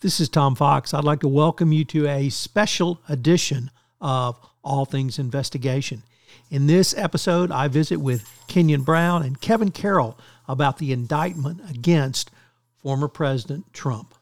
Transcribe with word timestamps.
This 0.00 0.20
is 0.20 0.28
Tom 0.28 0.54
Fox. 0.54 0.92
I'd 0.92 1.04
like 1.04 1.20
to 1.20 1.28
welcome 1.28 1.72
you 1.72 1.82
to 1.86 2.06
a 2.06 2.28
special 2.28 3.00
edition 3.08 3.70
of 3.98 4.38
All 4.62 4.84
Things 4.84 5.18
Investigation. 5.18 6.02
In 6.50 6.66
this 6.66 6.94
episode, 6.98 7.50
I 7.50 7.68
visit 7.68 7.96
with 7.96 8.28
Kenyen 8.46 8.84
Brown 8.84 9.22
and 9.22 9.40
Kevin 9.40 9.70
Carroll 9.70 10.18
about 10.46 10.76
the 10.76 10.92
indictment 10.92 11.62
against 11.70 12.30
former 12.76 13.08
President 13.08 13.72
Trump. 13.72 14.12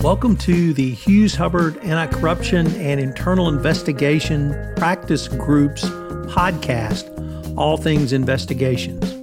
Welcome 0.00 0.36
to 0.36 0.72
the 0.72 0.92
Hughes 0.92 1.34
Hubbard 1.34 1.78
Anti 1.78 2.06
Corruption 2.16 2.68
and 2.76 3.00
Internal 3.00 3.48
Investigation 3.48 4.72
Practice 4.76 5.26
Group's 5.26 5.84
podcast, 6.30 7.58
All 7.58 7.76
Things 7.76 8.12
Investigations. 8.12 9.13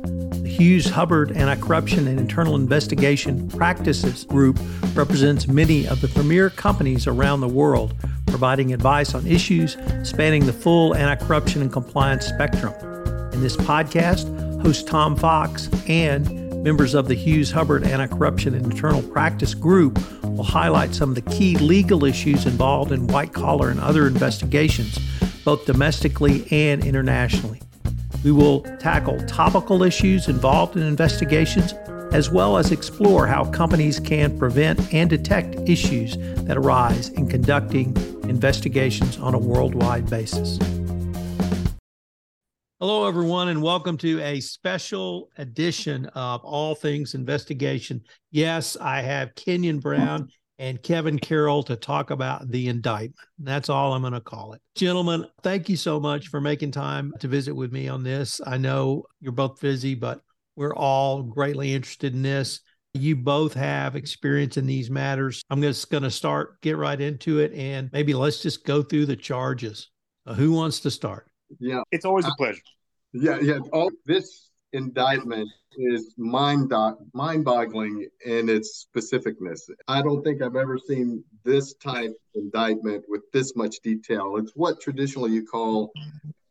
Hughes 0.51 0.85
Hubbard 0.85 1.31
Anti 1.31 1.55
Corruption 1.65 2.07
and 2.07 2.19
Internal 2.19 2.55
Investigation 2.55 3.47
Practices 3.47 4.25
Group 4.25 4.59
represents 4.93 5.47
many 5.47 5.87
of 5.87 6.01
the 6.01 6.09
premier 6.09 6.49
companies 6.49 7.07
around 7.07 7.39
the 7.39 7.47
world, 7.47 7.95
providing 8.27 8.73
advice 8.73 9.15
on 9.15 9.25
issues 9.25 9.77
spanning 10.03 10.45
the 10.45 10.53
full 10.53 10.93
anti 10.93 11.25
corruption 11.25 11.61
and 11.61 11.71
compliance 11.71 12.25
spectrum. 12.25 12.73
In 13.31 13.39
this 13.39 13.55
podcast, 13.55 14.27
host 14.61 14.87
Tom 14.87 15.15
Fox 15.15 15.69
and 15.87 16.63
members 16.63 16.95
of 16.95 17.07
the 17.07 17.15
Hughes 17.15 17.49
Hubbard 17.49 17.85
Anti 17.85 18.07
Corruption 18.07 18.53
and 18.53 18.65
Internal 18.65 19.01
Practice 19.01 19.53
Group 19.53 19.99
will 20.23 20.43
highlight 20.43 20.93
some 20.93 21.09
of 21.09 21.15
the 21.15 21.21
key 21.31 21.55
legal 21.55 22.03
issues 22.03 22.45
involved 22.45 22.91
in 22.91 23.07
white 23.07 23.31
collar 23.31 23.69
and 23.69 23.79
other 23.79 24.05
investigations, 24.05 24.99
both 25.45 25.65
domestically 25.65 26.45
and 26.51 26.85
internationally. 26.85 27.61
We 28.23 28.31
will 28.31 28.61
tackle 28.77 29.19
topical 29.25 29.81
issues 29.81 30.27
involved 30.27 30.77
in 30.77 30.83
investigations, 30.83 31.73
as 32.13 32.29
well 32.29 32.57
as 32.57 32.71
explore 32.71 33.25
how 33.25 33.45
companies 33.45 33.99
can 33.99 34.37
prevent 34.37 34.93
and 34.93 35.09
detect 35.09 35.67
issues 35.67 36.15
that 36.45 36.55
arise 36.55 37.09
in 37.09 37.27
conducting 37.27 37.97
investigations 38.29 39.17
on 39.17 39.33
a 39.33 39.39
worldwide 39.39 40.07
basis. 40.07 40.59
Hello, 42.79 43.07
everyone, 43.07 43.47
and 43.47 43.63
welcome 43.63 43.97
to 43.97 44.21
a 44.21 44.39
special 44.39 45.31
edition 45.37 46.05
of 46.13 46.41
All 46.43 46.75
Things 46.75 47.15
Investigation. 47.15 48.01
Yes, 48.29 48.77
I 48.79 49.01
have 49.01 49.33
Kenyen 49.33 49.81
Brown 49.81 50.29
and 50.61 50.81
Kevin 50.83 51.17
Carroll 51.17 51.63
to 51.63 51.75
talk 51.75 52.11
about 52.11 52.47
the 52.51 52.67
indictment. 52.67 53.15
That's 53.39 53.67
all 53.67 53.93
I'm 53.93 54.01
going 54.01 54.13
to 54.13 54.21
call 54.21 54.53
it. 54.53 54.61
Gentlemen, 54.75 55.25
thank 55.41 55.69
you 55.69 55.75
so 55.75 55.99
much 55.99 56.27
for 56.27 56.39
making 56.39 56.69
time 56.69 57.11
to 57.19 57.27
visit 57.27 57.55
with 57.55 57.71
me 57.71 57.87
on 57.87 58.03
this. 58.03 58.39
I 58.45 58.57
know 58.57 59.05
you're 59.19 59.31
both 59.31 59.59
busy, 59.59 59.95
but 59.95 60.21
we're 60.55 60.75
all 60.75 61.23
greatly 61.23 61.73
interested 61.73 62.13
in 62.13 62.21
this. 62.21 62.59
You 62.93 63.15
both 63.15 63.55
have 63.55 63.95
experience 63.95 64.55
in 64.55 64.67
these 64.67 64.91
matters. 64.91 65.41
I'm 65.49 65.63
just 65.63 65.89
going 65.89 66.03
to 66.03 66.11
start, 66.11 66.61
get 66.61 66.77
right 66.77 67.01
into 67.01 67.39
it, 67.39 67.53
and 67.53 67.89
maybe 67.91 68.13
let's 68.13 68.43
just 68.43 68.63
go 68.63 68.83
through 68.83 69.07
the 69.07 69.15
charges. 69.15 69.89
Uh, 70.27 70.35
who 70.35 70.51
wants 70.51 70.81
to 70.81 70.91
start? 70.91 71.25
Yeah, 71.59 71.81
it's 71.91 72.05
always 72.05 72.25
a 72.25 72.35
pleasure. 72.37 72.61
Yeah, 73.13 73.39
yeah. 73.39 73.57
All 73.73 73.89
this 74.05 74.50
indictment 74.73 75.49
is 75.77 76.13
mind 76.17 76.71
mind 77.13 77.45
boggling 77.45 78.07
in 78.25 78.49
its 78.49 78.87
specificness. 78.95 79.69
I 79.87 80.01
don't 80.01 80.23
think 80.23 80.41
I've 80.41 80.55
ever 80.55 80.77
seen 80.77 81.23
this 81.43 81.73
type 81.75 82.11
of 82.11 82.41
indictment 82.41 83.05
with 83.07 83.21
this 83.31 83.55
much 83.55 83.79
detail. 83.81 84.35
It's 84.37 84.51
what 84.55 84.81
traditionally 84.81 85.31
you 85.31 85.45
call 85.45 85.91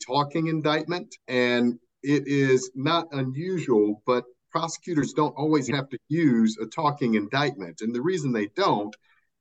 talking 0.06 0.46
indictment, 0.48 1.16
and 1.28 1.78
it 2.02 2.26
is 2.26 2.70
not 2.74 3.08
unusual, 3.12 4.02
but 4.06 4.24
prosecutors 4.50 5.12
don't 5.12 5.34
always 5.36 5.68
have 5.68 5.88
to 5.90 5.98
use 6.08 6.56
a 6.60 6.66
talking 6.66 7.14
indictment. 7.14 7.82
And 7.82 7.94
the 7.94 8.02
reason 8.02 8.32
they 8.32 8.48
don't 8.48 8.94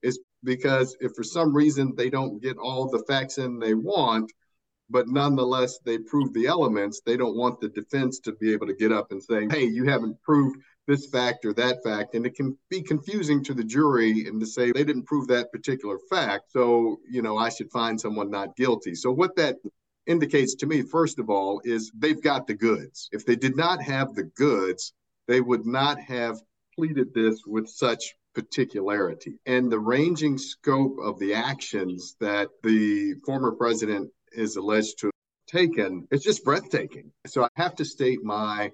is 0.04 0.20
because 0.44 0.96
if 1.00 1.14
for 1.16 1.24
some 1.24 1.56
reason 1.56 1.94
they 1.96 2.10
don't 2.10 2.42
get 2.42 2.58
all 2.58 2.90
the 2.90 3.04
facts 3.08 3.38
in 3.38 3.60
they 3.60 3.74
want, 3.74 4.32
but 4.90 5.08
nonetheless 5.08 5.80
they 5.86 5.98
prove 5.98 6.34
the 6.34 6.48
elements. 6.48 7.02
They 7.06 7.18
don't 7.18 7.36
want 7.36 7.60
the 7.60 7.70
defense 7.70 8.20
to 8.22 8.34
be 8.34 8.54
able 8.54 8.68
to 8.68 8.74
get 8.74 8.92
up 8.92 9.12
and 9.12 9.22
say 9.22 9.48
hey 9.50 9.66
you 9.66 9.86
haven't 9.86 10.22
proved 10.22 10.60
this 10.88 11.08
fact 11.08 11.46
or 11.46 11.54
that 11.54 11.84
fact. 11.84 12.16
And 12.16 12.26
it 12.26 12.36
can 12.36 12.58
be 12.70 12.82
confusing 12.82 13.44
to 13.44 13.54
the 13.54 13.64
jury 13.64 14.26
and 14.28 14.40
to 14.40 14.48
say 14.48 14.72
they 14.72 14.84
didn't 14.84 15.06
prove 15.06 15.28
that 15.28 15.52
particular 15.52 15.98
fact. 16.10 16.52
So 16.52 17.00
you 17.10 17.22
know 17.22 17.38
i 17.38 17.50
should 17.50 17.72
find 17.72 18.00
someone 18.00 18.30
not 18.30 18.56
guilty. 18.56 18.96
So 18.96 19.12
what 19.12 19.36
that 19.36 19.58
indicates 20.08 20.56
to 20.56 20.66
me 20.66 20.82
first 20.82 21.20
of 21.20 21.30
all 21.30 21.62
is 21.64 21.92
they've 21.98 22.22
got 22.22 22.48
the 22.48 22.56
goods. 22.56 23.10
If 23.12 23.26
they 23.26 23.36
did 23.36 23.56
not 23.56 23.82
have 23.82 24.16
the 24.16 24.24
goods 24.24 24.94
they 25.30 25.42
would 25.42 25.66
not 25.66 26.00
have 26.00 26.42
pleaded 26.76 27.14
this 27.14 27.44
with 27.46 27.70
such 27.70 28.16
particularity. 28.34 29.36
And 29.46 29.72
the 29.72 29.80
ranging 29.80 30.38
scope 30.38 30.98
of 31.00 31.20
the 31.20 31.36
actions 31.36 32.16
that 32.20 32.50
the 32.64 33.14
former 33.26 33.52
president 33.52 34.10
is 34.32 34.56
alleged 34.56 35.00
to 35.00 35.08
have 35.08 35.14
taken 35.48 36.08
it's 36.12 36.24
just 36.24 36.44
breathtaking. 36.44 37.12
So 37.28 37.44
I 37.44 37.50
have 37.56 37.76
to 37.76 37.86
state 37.86 38.24
my 38.24 38.72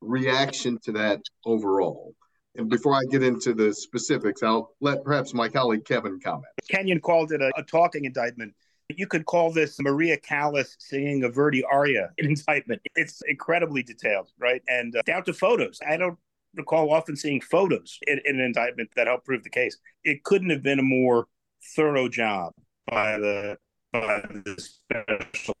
reaction 0.00 0.78
to 0.84 0.92
that 0.92 1.20
overall. 1.44 2.14
And 2.56 2.70
before 2.70 2.94
I 2.94 3.02
get 3.10 3.22
into 3.22 3.52
the 3.52 3.72
specifics, 3.74 4.42
I'll 4.42 4.74
let 4.80 5.04
perhaps 5.04 5.34
my 5.34 5.48
colleague 5.48 5.84
Kevin 5.84 6.18
comment. 6.20 6.46
Kenyen 6.72 7.02
called 7.02 7.32
it 7.32 7.42
a, 7.42 7.52
a 7.56 7.62
talking 7.62 8.06
indictment. 8.06 8.54
You 8.88 9.06
could 9.06 9.26
call 9.26 9.52
this 9.52 9.78
Maria 9.80 10.16
Callas 10.16 10.76
singing 10.78 11.24
a 11.24 11.28
Verdi 11.28 11.64
aria 11.64 12.10
an 12.18 12.26
indictment. 12.30 12.80
It's 12.94 13.20
incredibly 13.28 13.82
detailed, 13.82 14.30
right? 14.38 14.62
And 14.68 14.96
uh, 14.96 15.02
down 15.04 15.24
to 15.24 15.34
photos. 15.34 15.80
I 15.86 15.96
don't 15.96 16.18
recall 16.54 16.90
often 16.90 17.16
seeing 17.16 17.40
photos 17.40 17.98
in, 18.06 18.20
in, 18.24 18.38
an 18.38 18.44
indictment 18.44 18.90
that 18.96 19.06
help 19.06 19.24
prove 19.24 19.42
the 19.42 19.50
case. 19.50 19.76
It 20.04 20.24
couldn't 20.24 20.50
have 20.50 20.62
been 20.62 20.78
a 20.78 20.84
more 20.84 21.26
thorough 21.74 22.08
job 22.08 22.54
by 22.86 23.18
the 23.18 23.58
by 24.00 24.22
the 24.44 24.60
special 24.60 25.54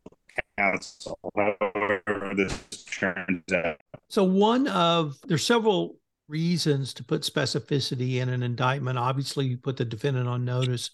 counsel, 0.58 1.18
however 1.34 2.32
this 2.34 2.84
turns 2.84 3.52
out. 3.52 3.78
So 4.08 4.24
one 4.24 4.68
of 4.68 5.18
there's 5.26 5.44
several 5.44 5.98
reasons 6.28 6.92
to 6.94 7.04
put 7.04 7.22
specificity 7.22 8.16
in 8.16 8.28
an 8.28 8.42
indictment. 8.42 8.98
Obviously, 8.98 9.46
you 9.46 9.58
put 9.58 9.76
the 9.76 9.84
defendant 9.84 10.28
on 10.28 10.44
notice, 10.44 10.90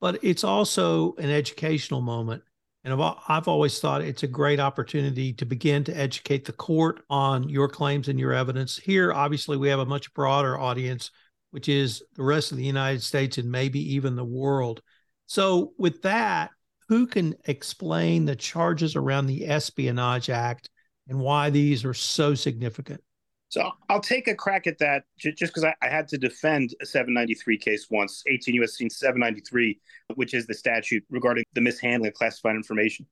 but 0.00 0.18
it's 0.22 0.44
also 0.44 1.14
an 1.16 1.30
educational 1.30 2.00
moment. 2.00 2.42
And 2.82 2.92
I've, 2.92 3.16
I've 3.28 3.48
always 3.48 3.80
thought 3.80 4.02
it's 4.02 4.24
a 4.24 4.28
great 4.28 4.60
opportunity 4.60 5.32
to 5.34 5.46
begin 5.46 5.84
to 5.84 5.96
educate 5.96 6.44
the 6.44 6.52
court 6.52 7.02
on 7.08 7.48
your 7.48 7.68
claims 7.68 8.08
and 8.08 8.18
your 8.18 8.32
evidence. 8.32 8.76
Here, 8.76 9.12
obviously, 9.12 9.56
we 9.56 9.68
have 9.68 9.78
a 9.78 9.86
much 9.86 10.12
broader 10.12 10.58
audience, 10.58 11.10
which 11.50 11.68
is 11.68 12.02
the 12.14 12.24
rest 12.24 12.52
of 12.52 12.58
the 12.58 12.64
United 12.64 13.02
States 13.02 13.38
and 13.38 13.50
maybe 13.50 13.94
even 13.94 14.16
the 14.16 14.24
world. 14.24 14.82
So, 15.26 15.72
with 15.78 16.02
that, 16.02 16.50
who 16.94 17.08
can 17.08 17.34
explain 17.46 18.24
the 18.24 18.36
charges 18.36 18.94
around 18.94 19.26
the 19.26 19.48
Espionage 19.48 20.30
Act 20.30 20.70
and 21.08 21.18
why 21.18 21.50
these 21.50 21.84
are 21.84 21.92
so 21.92 22.36
significant? 22.36 23.02
So 23.48 23.68
I'll 23.88 24.00
take 24.00 24.28
a 24.28 24.34
crack 24.34 24.68
at 24.68 24.78
that 24.78 25.02
just 25.18 25.52
because 25.52 25.64
I, 25.64 25.74
I, 25.82 25.88
had 25.88 26.06
to 26.08 26.18
defend 26.18 26.74
a 26.80 26.86
793 26.86 27.58
case 27.58 27.88
once, 27.90 28.22
18 28.28 28.54
U.S.C. 28.56 28.88
793, 28.88 29.80
which 30.14 30.34
is 30.34 30.46
the 30.46 30.54
statute 30.54 31.04
regarding 31.10 31.44
the 31.54 31.60
mishandling 31.60 32.08
of 32.08 32.14
classified 32.14 32.54
information. 32.54 33.06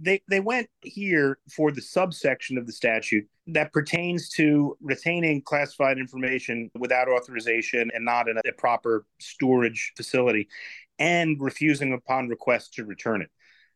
They 0.00 0.22
they 0.28 0.40
went 0.40 0.68
here 0.82 1.38
for 1.50 1.72
the 1.72 1.82
subsection 1.82 2.56
of 2.58 2.66
the 2.66 2.72
statute 2.72 3.26
that 3.48 3.72
pertains 3.72 4.28
to 4.30 4.76
retaining 4.80 5.42
classified 5.42 5.98
information 5.98 6.70
without 6.78 7.08
authorization 7.08 7.90
and 7.94 8.04
not 8.04 8.28
in 8.28 8.36
a, 8.38 8.40
a 8.48 8.52
proper 8.52 9.06
storage 9.18 9.92
facility 9.96 10.48
and 10.98 11.36
refusing 11.40 11.92
upon 11.92 12.28
request 12.28 12.74
to 12.74 12.84
return 12.84 13.22
it. 13.22 13.30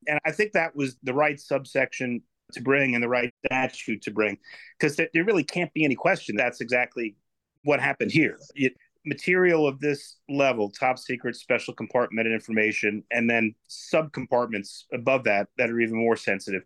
And 0.07 0.19
I 0.25 0.33
think 0.33 0.53
that 0.53 0.77
was 0.77 0.97
the 1.03 1.15
right 1.15 1.39
subsection 1.41 2.23
to 2.53 2.63
bring 2.63 2.95
and 2.95 3.03
the 3.03 3.09
right 3.09 3.33
statute 3.47 4.03
to 4.03 4.11
bring, 4.11 4.39
because 4.79 4.97
there, 4.97 5.09
really 5.15 5.45
can't 5.45 5.73
be 5.75 5.85
any 5.85 5.95
question 5.95 6.37
that's 6.37 6.61
exactly 6.61 7.17
what 7.65 7.81
happened 7.81 8.11
here. 8.11 8.39
It, 8.55 8.75
material 9.05 9.67
of 9.67 9.81
this 9.81 10.17
level, 10.29 10.71
top 10.71 10.99
secret, 10.99 11.35
special 11.37 11.75
compartmented 11.75 12.33
information, 12.33 13.03
and 13.11 13.29
then 13.29 13.55
sub 13.67 14.13
compartments 14.13 14.87
above 14.93 15.25
that 15.25 15.49
that 15.57 15.71
are 15.71 15.81
even 15.81 15.97
more 15.97 16.17
sensitive, 16.17 16.63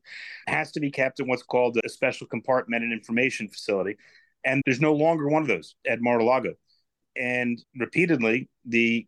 has 0.47 0.73
to 0.73 0.81
be 0.81 0.91
kept 0.91 1.21
in 1.21 1.29
what's 1.29 1.43
called 1.43 1.79
a 1.85 1.88
special 1.88 2.26
compartmented 2.26 2.93
information 2.93 3.49
facility. 3.49 3.97
And 4.44 4.62
there's 4.65 4.81
no 4.81 4.93
longer 4.93 5.29
one 5.29 5.43
of 5.43 5.49
those 5.49 5.76
at 5.87 6.00
Mar-a-Lago. 6.00 6.55
And 7.17 7.62
repeatedly, 7.79 8.49
the 8.65 9.06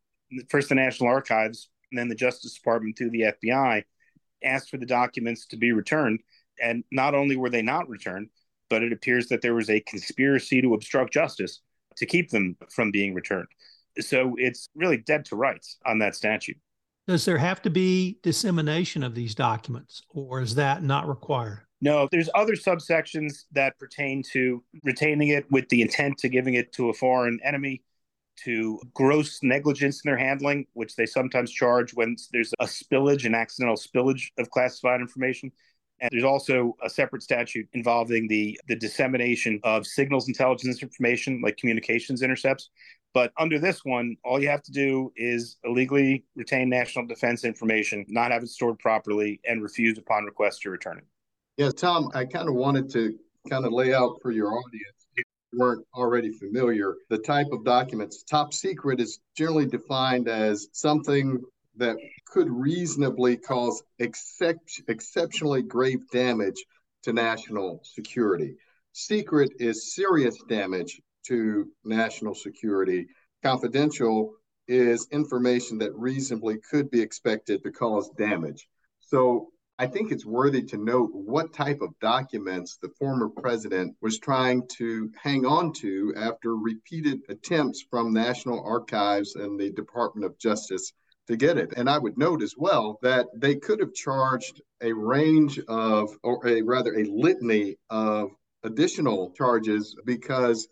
first 0.49 0.69
the 0.69 0.75
National 0.75 1.09
Archives 1.09 1.69
and 1.91 1.99
then 1.99 2.09
the 2.09 2.15
Justice 2.15 2.55
Department 2.55 2.97
through 2.97 3.11
the 3.11 3.33
FBI 3.43 3.85
asked 4.43 4.71
for 4.71 4.77
the 4.77 4.87
documents 4.87 5.47
to 5.47 5.57
be 5.57 5.73
returned. 5.73 6.21
And 6.61 6.85
not 6.91 7.15
only 7.15 7.37
were 7.37 7.51
they 7.51 7.63
not 7.63 7.89
returned, 7.89 8.29
but 8.71 8.83
it 8.83 8.93
appears 8.93 9.29
that 9.29 9.43
there 9.43 9.55
was 9.55 9.71
a 9.71 9.81
conspiracy 9.81 10.61
to 10.63 10.75
obstruct 10.75 11.13
justice 11.13 11.61
to 11.97 12.07
keep 12.07 12.31
them 12.31 12.57
from 12.71 12.91
being 12.91 13.15
returned. 13.15 13.49
So 14.01 14.35
it's 14.39 14.69
really 14.75 14.97
dead 14.97 15.25
to 15.27 15.37
rights 15.37 15.79
on 15.87 15.99
that 16.01 16.15
statute. 16.15 16.57
Does 17.07 17.25
there 17.25 17.39
have 17.39 17.61
to 17.63 17.71
be 17.71 18.19
dissemination 18.23 19.03
of 19.03 19.15
these 19.15 19.35
documents, 19.35 20.03
or 20.09 20.41
is 20.41 20.55
that 20.55 20.83
not 20.83 21.07
required? 21.07 21.61
No, 21.81 22.09
there's 22.11 22.31
other 22.35 22.55
subsections 22.55 23.45
that 23.53 23.79
pertain 23.79 24.23
to 24.33 24.65
retaining 24.85 25.29
it 25.29 25.45
with 25.51 25.69
the 25.69 25.83
intent 25.83 26.17
to 26.19 26.31
giving 26.31 26.55
it 26.55 26.73
to 26.73 26.89
a 26.89 26.95
foreign 26.95 27.39
enemy 27.45 27.83
to 28.45 28.81
gross 28.95 29.41
negligence 29.43 30.03
in 30.05 30.11
their 30.11 30.19
handling, 30.19 30.67
which 30.73 30.97
they 30.97 31.07
sometimes 31.07 31.51
charge 31.51 31.95
when 31.95 32.17
there's 32.33 32.53
a 32.61 32.65
spillage, 32.65 33.25
an 33.25 33.35
accidental 33.35 33.77
spillage 33.77 34.31
of 34.39 34.51
classified 34.51 35.01
information. 35.01 35.51
And 36.01 36.11
there's 36.13 36.25
also 36.25 36.77
a 36.83 36.91
separate 36.91 37.23
statute 37.23 37.69
involving 37.73 38.27
the, 38.29 38.59
the 38.67 38.77
dissemination 38.77 39.61
of 39.63 39.87
signals 39.87 40.29
intelligence 40.29 40.83
information, 40.83 41.41
like 41.43 41.57
communications 41.57 42.23
intercepts. 42.23 42.71
But 43.15 43.33
under 43.39 43.61
this 43.61 43.85
one, 43.85 44.17
all 44.25 44.43
you 44.43 44.49
have 44.49 44.63
to 44.65 44.73
do 44.73 45.13
is 45.15 45.57
illegally 45.63 46.25
retain 46.35 46.69
national 46.69 47.07
defense 47.07 47.45
information, 47.45 48.05
not 48.09 48.33
have 48.33 48.43
it 48.43 48.49
stored 48.49 48.81
properly, 48.81 49.41
and 49.47 49.63
refuse 49.63 49.97
upon 49.97 50.25
request 50.25 50.63
to 50.63 50.71
return 50.71 50.99
it. 50.99 51.05
Yeah, 51.57 51.71
Tom, 51.71 52.11
I 52.13 52.25
kind 52.25 52.49
of 52.49 52.57
wanted 52.57 52.91
to 52.91 53.17
kind 53.49 53.65
of 53.65 53.73
lay 53.73 53.95
out 53.95 54.19
for 54.21 54.33
your 54.33 54.53
audience 54.53 54.94
weren't 55.56 55.85
already 55.95 56.33
familiar, 56.33 56.95
the 57.11 57.19
type 57.19 57.49
of 57.53 57.65
documents. 57.65 58.23
Top 58.23 58.53
secret 58.53 59.01
is 59.01 59.19
generally 59.37 59.67
defined 59.67 60.29
as 60.29 60.69
something 60.73 61.43
that 61.77 61.97
could 62.27 62.49
reasonably 62.51 63.37
cause 63.37 63.83
excep- 63.99 64.69
exceptionally 64.89 65.62
grave 65.62 66.01
damage 66.11 66.65
to 67.03 67.12
national 67.12 67.81
security. 67.83 68.56
Secret 68.93 69.51
is 69.59 69.95
serious 69.95 70.37
damage 70.49 71.01
to 71.27 71.69
national 71.85 72.35
security. 72.35 73.06
Confidential 73.43 74.35
is 74.69 75.09
information 75.11 75.79
that 75.79 75.95
reasonably 75.95 76.59
could 76.71 76.91
be 76.91 77.01
expected 77.01 77.62
to 77.62 77.71
cause 77.71 78.09
damage. 78.17 78.69
So 79.01 79.49
I 79.76 79.88
think 79.88 80.12
it's 80.12 80.25
worthy 80.25 80.62
to 80.67 80.76
note 80.76 81.11
what 81.12 81.53
type 81.53 81.81
of 81.81 81.99
documents 82.00 82.79
the 82.81 82.91
former 82.91 83.29
president 83.29 83.97
was 84.00 84.21
trying 84.21 84.69
to 84.76 85.11
hang 85.21 85.44
on 85.44 85.73
to 85.81 86.15
after 86.17 86.55
repeated 86.55 87.23
attempts 87.29 87.85
from 87.91 88.12
National 88.12 88.62
Archives 88.65 89.35
and 89.35 89.59
the 89.59 89.73
Department 89.73 90.26
of 90.26 90.38
Justice 90.38 90.93
to 91.26 91.37
get 91.37 91.59
it. 91.59 91.73
And 91.76 91.91
I 91.91 91.99
would 91.99 92.17
note 92.17 92.41
as 92.41 92.55
well 92.56 93.00
that 93.03 93.26
they 93.35 93.56
could 93.56 93.81
have 93.81 93.94
charged 93.94 94.62
a 94.81 94.93
range 94.93 95.59
of, 95.67 96.11
or 96.23 96.47
a 96.47 96.62
rather 96.62 96.94
a 96.94 97.05
litany 97.05 97.77
of 97.91 98.31
additional 98.62 99.32
charges 99.32 99.97
because 100.05 100.69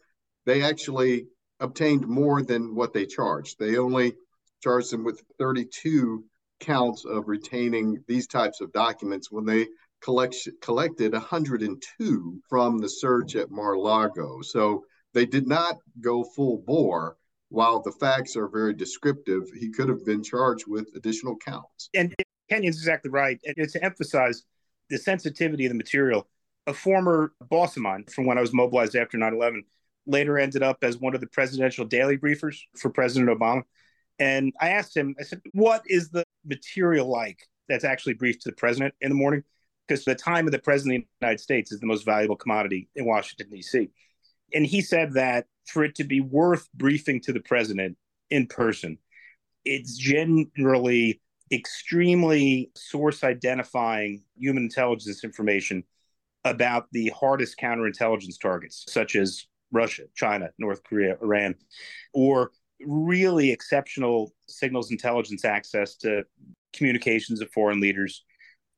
they 0.47 0.63
actually 0.63 1.27
obtained 1.59 2.07
more 2.07 2.43
than 2.43 2.77
what 2.77 2.93
they 2.93 3.07
charged. 3.07 3.59
They 3.59 3.79
only 3.79 4.15
charged 4.63 4.93
them 4.93 5.03
with 5.03 5.25
32 5.39 6.25
counts 6.63 7.05
of 7.05 7.29
retaining 7.29 8.03
these 8.09 8.27
types 8.27 8.61
of 8.61 8.73
documents 8.73 9.31
when 9.31 9.45
they 9.45 9.67
collect, 10.03 10.37
collected 10.63 11.13
102 11.13 12.43
from 12.49 12.79
the 12.79 12.89
search 12.89 13.37
at 13.37 13.51
Mar-Lago. 13.51 14.41
So 14.43 14.85
they 15.13 15.27
did 15.27 15.47
not 15.47 15.77
go 16.01 16.25
full 16.25 16.63
bore. 16.67 17.17
While 17.49 17.83
the 17.83 17.93
facts 17.93 18.35
are 18.35 18.49
very 18.49 18.73
descriptive, 18.73 19.43
he 19.59 19.71
could 19.71 19.91
have 19.91 20.07
been 20.07 20.23
charged 20.23 20.65
with 20.67 20.89
additional 20.97 21.37
counts. 21.37 21.91
And 21.95 22.15
Kenyen's 22.51 22.79
exactly 22.79 23.11
right. 23.11 23.39
And 23.45 23.69
to 23.69 23.85
emphasize 23.85 24.45
the 24.89 24.97
sensitivity 24.97 25.67
of 25.67 25.71
the 25.71 25.77
material, 25.77 26.29
a 26.67 26.73
former 26.73 27.33
boss 27.51 27.77
of 27.77 27.83
mine 27.83 28.05
from 28.05 28.25
when 28.25 28.39
I 28.39 28.41
was 28.41 28.55
mobilized 28.55 28.97
after 28.97 29.19
9 29.19 29.35
11 29.35 29.65
later 30.07 30.39
ended 30.39 30.63
up 30.63 30.79
as 30.83 30.99
one 30.99 31.15
of 31.15 31.21
the 31.21 31.27
presidential 31.27 31.85
daily 31.85 32.17
briefers 32.17 32.57
for 32.79 32.91
President 32.91 33.31
Obama. 33.31 33.63
And 34.19 34.53
I 34.61 34.71
asked 34.71 34.97
him, 34.97 35.15
I 35.19 35.25
said, 35.25 35.41
what 35.53 35.83
is 35.87 36.11
the 36.11 36.25
material 36.45 37.07
like 37.07 37.49
that's 37.69 37.85
actually 37.85 38.15
briefed 38.15 38.43
to 38.43 38.51
the 38.51 38.57
president 38.57 38.95
in 39.01 39.09
the 39.09 39.15
morning? 39.15 39.43
Because 39.87 40.05
the 40.05 40.15
time 40.15 40.47
of 40.47 40.53
the 40.53 40.59
president 40.59 40.97
of 40.97 41.03
the 41.03 41.27
United 41.27 41.41
States 41.41 41.73
is 41.73 41.81
the 41.81 41.87
most 41.87 42.05
valuable 42.05 42.37
commodity 42.37 42.89
in 42.95 43.05
Washington, 43.05 43.49
D.C. 43.51 43.91
And 44.55 44.67
he 44.67 44.81
said 44.81 45.15
that 45.15 45.47
for 45.67 45.85
it 45.85 45.95
to 45.97 46.05
be 46.05 46.21
worth 46.21 46.69
briefing 46.73 47.21
to 47.23 47.33
the 47.33 47.41
president 47.41 47.97
in 48.31 48.47
person, 48.47 48.99
it's 49.65 49.97
generally 49.97 51.21
extremely 51.51 52.71
source 52.75 53.23
identifying 53.23 54.23
human 54.37 54.65
intelligence 54.65 55.25
information 55.25 55.85
about 56.45 56.87
the 56.93 57.09
hardest 57.11 57.59
counterintelligence 57.59 58.41
targets, 58.41 58.85
such 58.89 59.15
as 59.15 59.47
Russia, 59.71 60.05
China, 60.15 60.51
North 60.59 60.83
Korea, 60.83 61.17
Iran, 61.23 61.55
or 62.13 62.51
really 62.87 63.51
exceptional 63.51 64.33
signals 64.49 64.91
intelligence 64.91 65.45
access 65.45 65.97
to 65.97 66.25
communications 66.73 67.41
of 67.41 67.51
foreign 67.51 67.81
leaders 67.81 68.25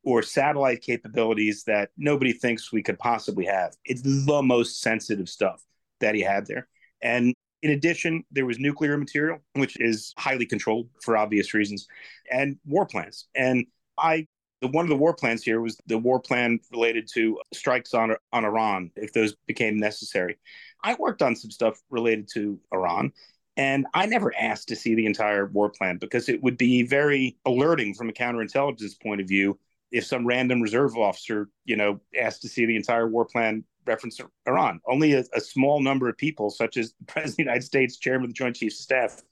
or 0.04 0.22
satellite 0.22 0.82
capabilities 0.82 1.64
that 1.64 1.90
nobody 1.96 2.32
thinks 2.32 2.72
we 2.72 2.82
could 2.82 2.98
possibly 2.98 3.46
have. 3.46 3.74
It's 3.84 4.02
the 4.02 4.42
most 4.42 4.80
sensitive 4.80 5.28
stuff 5.28 5.62
that 6.00 6.14
he 6.14 6.20
had 6.20 6.46
there. 6.46 6.68
And 7.02 7.34
in 7.62 7.70
addition, 7.70 8.24
there 8.30 8.44
was 8.44 8.58
nuclear 8.58 8.98
material, 8.98 9.38
which 9.54 9.80
is 9.80 10.12
highly 10.18 10.44
controlled 10.44 10.90
for 11.00 11.16
obvious 11.16 11.54
reasons, 11.54 11.86
and 12.30 12.58
war 12.66 12.84
plans. 12.86 13.26
And 13.34 13.66
I 13.96 14.26
one 14.60 14.84
of 14.84 14.88
the 14.88 14.96
war 14.96 15.14
plans 15.14 15.42
here 15.42 15.60
was 15.60 15.78
the 15.86 15.98
war 15.98 16.20
plan 16.20 16.58
related 16.72 17.08
to 17.14 17.38
strikes 17.52 17.94
on 17.94 18.16
on 18.32 18.44
Iran 18.44 18.90
if 18.96 19.12
those 19.12 19.34
became 19.46 19.78
necessary. 19.78 20.38
I 20.82 20.94
worked 20.94 21.22
on 21.22 21.36
some 21.36 21.50
stuff 21.50 21.80
related 21.90 22.28
to 22.34 22.58
Iran, 22.72 23.12
and 23.56 23.86
I 23.94 24.06
never 24.06 24.32
asked 24.36 24.68
to 24.68 24.76
see 24.76 24.94
the 24.94 25.06
entire 25.06 25.46
war 25.46 25.70
plan 25.70 25.98
because 25.98 26.28
it 26.28 26.42
would 26.42 26.58
be 26.58 26.82
very 26.82 27.36
alerting 27.44 27.94
from 27.94 28.08
a 28.08 28.12
counterintelligence 28.12 29.00
point 29.00 29.20
of 29.20 29.28
view 29.28 29.58
if 29.92 30.04
some 30.04 30.26
random 30.26 30.60
reserve 30.60 30.96
officer, 30.96 31.48
you 31.64 31.76
know, 31.76 32.00
asked 32.18 32.42
to 32.42 32.48
see 32.48 32.66
the 32.66 32.74
entire 32.74 33.08
war 33.08 33.24
plan 33.24 33.64
reference 33.86 34.20
Iran. 34.46 34.80
Only 34.86 35.12
a, 35.12 35.24
a 35.34 35.40
small 35.40 35.80
number 35.80 36.08
of 36.08 36.16
people, 36.16 36.50
such 36.50 36.76
as 36.76 36.94
the 36.98 37.04
President 37.06 37.30
of 37.30 37.36
the 37.36 37.42
United 37.42 37.64
States, 37.64 37.98
Chairman 37.98 38.24
of 38.24 38.30
the 38.30 38.34
Joint 38.34 38.56
Chiefs 38.56 38.80
of 38.80 38.84
Staff, 38.84 39.22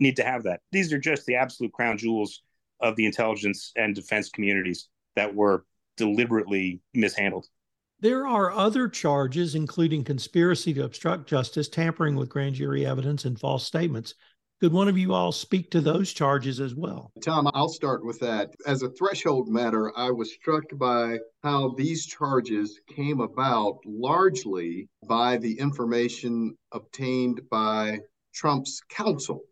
need 0.00 0.16
to 0.16 0.24
have 0.24 0.44
that. 0.44 0.60
These 0.72 0.92
are 0.92 0.98
just 0.98 1.26
the 1.26 1.36
absolute 1.36 1.72
crown 1.72 1.98
jewels 1.98 2.42
of 2.80 2.96
the 2.96 3.04
intelligence 3.04 3.72
and 3.76 3.94
defense 3.94 4.30
communities 4.30 4.88
that 5.16 5.34
were 5.34 5.64
deliberately 5.96 6.80
mishandled. 6.94 7.46
There 8.00 8.28
are 8.28 8.52
other 8.52 8.88
charges, 8.88 9.56
including 9.56 10.04
conspiracy 10.04 10.72
to 10.74 10.84
obstruct 10.84 11.28
justice, 11.28 11.68
tampering 11.68 12.14
with 12.14 12.28
grand 12.28 12.54
jury 12.54 12.86
evidence, 12.86 13.24
and 13.24 13.38
false 13.38 13.66
statements. 13.66 14.14
Could 14.60 14.72
one 14.72 14.88
of 14.88 14.96
you 14.96 15.14
all 15.14 15.32
speak 15.32 15.70
to 15.72 15.80
those 15.80 16.12
charges 16.12 16.60
as 16.60 16.74
well? 16.74 17.12
Tom, 17.24 17.48
I'll 17.54 17.68
start 17.68 18.04
with 18.04 18.20
that. 18.20 18.50
As 18.66 18.82
a 18.82 18.90
threshold 18.90 19.48
matter, 19.48 19.96
I 19.96 20.10
was 20.10 20.32
struck 20.32 20.64
by 20.74 21.18
how 21.42 21.74
these 21.76 22.06
charges 22.06 22.80
came 22.88 23.20
about 23.20 23.78
largely 23.84 24.88
by 25.08 25.36
the 25.36 25.58
information 25.58 26.56
obtained 26.72 27.42
by 27.50 28.00
Trump's 28.32 28.80
counsel, 28.88 29.42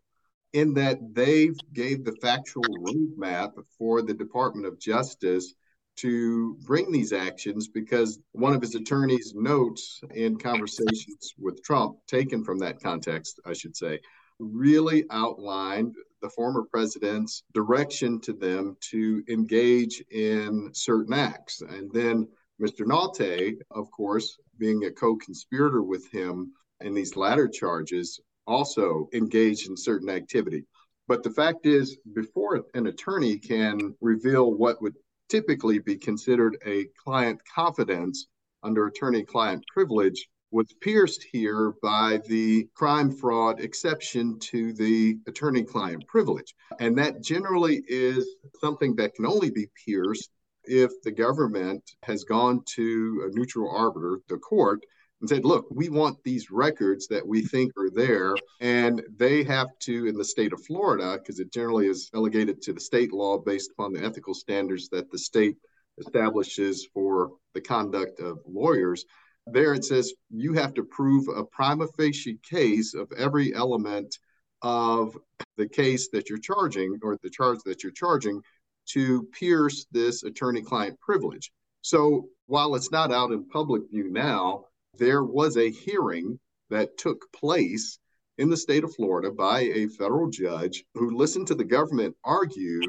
in 0.53 0.73
that 0.75 0.99
they 1.13 1.51
gave 1.73 2.05
the 2.05 2.15
factual 2.21 2.63
roadmap 2.63 3.51
for 3.77 4.01
the 4.01 4.13
Department 4.13 4.67
of 4.67 4.79
Justice 4.79 5.53
to 5.97 6.55
bring 6.65 6.91
these 6.91 7.13
actions 7.13 7.67
because 7.67 8.19
one 8.31 8.53
of 8.53 8.61
his 8.61 8.75
attorneys' 8.75 9.33
notes 9.35 10.01
in 10.13 10.37
conversations 10.37 11.33
with 11.37 11.63
Trump, 11.63 11.97
taken 12.07 12.43
from 12.43 12.59
that 12.59 12.81
context, 12.81 13.39
I 13.45 13.53
should 13.53 13.75
say, 13.75 13.99
really 14.39 15.05
outlined 15.09 15.95
the 16.21 16.29
former 16.29 16.63
president's 16.63 17.43
direction 17.53 18.19
to 18.21 18.33
them 18.33 18.77
to 18.91 19.23
engage 19.29 20.03
in 20.11 20.69
certain 20.73 21.13
acts. 21.13 21.61
And 21.61 21.91
then 21.91 22.27
Mr. 22.61 22.85
Nauta, 22.85 23.55
of 23.71 23.91
course, 23.91 24.37
being 24.57 24.85
a 24.85 24.91
co 24.91 25.15
conspirator 25.15 25.83
with 25.83 26.09
him 26.11 26.53
in 26.81 26.93
these 26.93 27.15
latter 27.15 27.47
charges, 27.47 28.19
also 28.47 29.09
engaged 29.13 29.69
in 29.69 29.77
certain 29.77 30.09
activity. 30.09 30.65
But 31.07 31.23
the 31.23 31.29
fact 31.31 31.65
is, 31.65 31.97
before 32.13 32.65
an 32.73 32.87
attorney 32.87 33.37
can 33.37 33.95
reveal 34.01 34.53
what 34.53 34.81
would 34.81 34.95
typically 35.29 35.79
be 35.79 35.97
considered 35.97 36.57
a 36.65 36.85
client 37.03 37.41
confidence 37.53 38.27
under 38.63 38.87
attorney 38.87 39.23
client 39.23 39.63
privilege 39.73 40.27
was 40.51 40.67
pierced 40.81 41.25
here 41.31 41.73
by 41.81 42.19
the 42.27 42.67
crime 42.73 43.11
fraud 43.11 43.59
exception 43.59 44.39
to 44.39 44.73
the 44.73 45.17
attorney 45.27 45.63
client 45.63 46.05
privilege. 46.07 46.55
And 46.79 46.97
that 46.97 47.21
generally 47.21 47.83
is 47.87 48.25
something 48.61 48.95
that 48.95 49.13
can 49.15 49.25
only 49.25 49.51
be 49.51 49.67
pierced 49.85 50.29
if 50.63 50.91
the 51.01 51.11
government 51.11 51.83
has 52.03 52.23
gone 52.23 52.61
to 52.75 53.29
a 53.29 53.37
neutral 53.37 53.69
arbiter, 53.69 54.19
the 54.29 54.37
court, 54.37 54.79
and 55.21 55.29
said, 55.29 55.45
look, 55.45 55.65
we 55.71 55.89
want 55.89 56.23
these 56.23 56.51
records 56.51 57.07
that 57.07 57.25
we 57.25 57.41
think 57.41 57.71
are 57.77 57.89
there. 57.89 58.35
And 58.61 59.01
they 59.17 59.43
have 59.43 59.67
to, 59.81 60.05
in 60.05 60.15
the 60.15 60.25
state 60.25 60.53
of 60.53 60.63
Florida, 60.63 61.17
because 61.17 61.39
it 61.39 61.51
generally 61.51 61.87
is 61.87 62.09
delegated 62.09 62.61
to 62.63 62.73
the 62.73 62.79
state 62.79 63.11
law 63.11 63.37
based 63.39 63.71
upon 63.71 63.93
the 63.93 64.03
ethical 64.03 64.33
standards 64.33 64.89
that 64.89 65.09
the 65.11 65.17
state 65.17 65.55
establishes 65.97 66.87
for 66.93 67.31
the 67.53 67.61
conduct 67.61 68.19
of 68.19 68.39
lawyers. 68.45 69.05
There 69.47 69.73
it 69.73 69.85
says 69.85 70.13
you 70.29 70.53
have 70.53 70.73
to 70.75 70.83
prove 70.83 71.27
a 71.29 71.43
prima 71.43 71.87
facie 71.97 72.37
case 72.43 72.93
of 72.93 73.11
every 73.17 73.55
element 73.55 74.17
of 74.61 75.17
the 75.55 75.67
case 75.67 76.09
that 76.11 76.29
you're 76.29 76.39
charging 76.39 76.99
or 77.01 77.17
the 77.23 77.29
charge 77.29 77.59
that 77.65 77.81
you're 77.81 77.91
charging 77.91 78.41
to 78.89 79.27
pierce 79.33 79.85
this 79.91 80.23
attorney 80.23 80.61
client 80.61 80.99
privilege. 80.99 81.51
So 81.81 82.27
while 82.45 82.75
it's 82.75 82.91
not 82.91 83.11
out 83.11 83.31
in 83.31 83.47
public 83.47 83.83
view 83.89 84.09
now, 84.11 84.65
there 84.95 85.23
was 85.23 85.57
a 85.57 85.69
hearing 85.69 86.39
that 86.69 86.97
took 86.97 87.31
place 87.33 87.99
in 88.37 88.49
the 88.49 88.57
state 88.57 88.83
of 88.83 88.95
Florida 88.95 89.31
by 89.31 89.61
a 89.61 89.87
federal 89.87 90.29
judge 90.29 90.83
who 90.93 91.15
listened 91.15 91.47
to 91.47 91.55
the 91.55 91.63
government 91.63 92.15
argue 92.23 92.81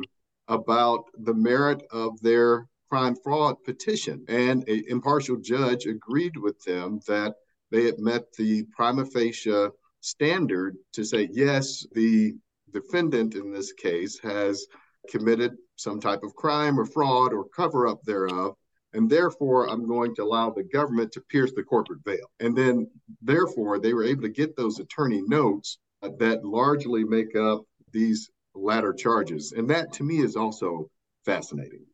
about 0.49 1.05
the 1.19 1.35
merit 1.35 1.83
of 1.91 2.21
their 2.21 2.67
crime 2.91 3.15
fraud 3.23 3.57
petition. 3.65 4.25
And 4.29 4.67
an 4.69 4.85
impartial 4.89 5.37
judge 5.37 5.87
agreed 5.87 6.37
with 6.37 6.63
them 6.65 7.01
that 7.07 7.35
they 7.71 7.85
had 7.85 7.99
met 7.99 8.33
the 8.37 8.65
prima 8.75 9.05
facie 9.05 9.69
standard 10.01 10.77
to 10.95 11.05
say, 11.05 11.29
yes, 11.33 11.87
the 11.93 12.35
defendant 12.73 13.35
in 13.35 13.53
this 13.53 13.73
case 13.73 14.19
has 14.21 14.67
committed 15.11 15.57
some 15.77 16.01
type 16.01 16.23
of 16.23 16.35
crime 16.35 16.79
or 16.79 16.87
fraud 16.87 17.33
or 17.33 17.45
cover 17.49 17.87
up 17.87 18.03
thereof. 18.05 18.55
And 18.95 19.09
therefore, 19.11 19.69
I'm 19.69 19.87
going 19.87 20.15
to 20.17 20.25
allow 20.25 20.51
the 20.51 20.65
government 20.65 21.13
to 21.13 21.21
pierce 21.21 21.53
the 21.55 21.63
corporate 21.63 22.05
veil. 22.05 22.31
And 22.41 22.57
then, 22.57 22.91
therefore, 23.21 23.79
they 23.79 23.93
were 23.93 24.05
able 24.05 24.23
to 24.23 24.29
get 24.29 24.57
those 24.57 24.79
attorney 24.79 25.23
notes 25.27 25.79
that 26.03 26.45
largely 26.45 27.05
make 27.05 27.37
up 27.37 27.65
these 27.93 28.31
latter 28.55 28.93
charges. 28.93 29.53
And 29.53 29.69
that 29.71 29.93
to 29.95 30.05
me 30.05 30.19
is 30.23 30.37
also 30.37 30.91
fascinating. 31.25 31.85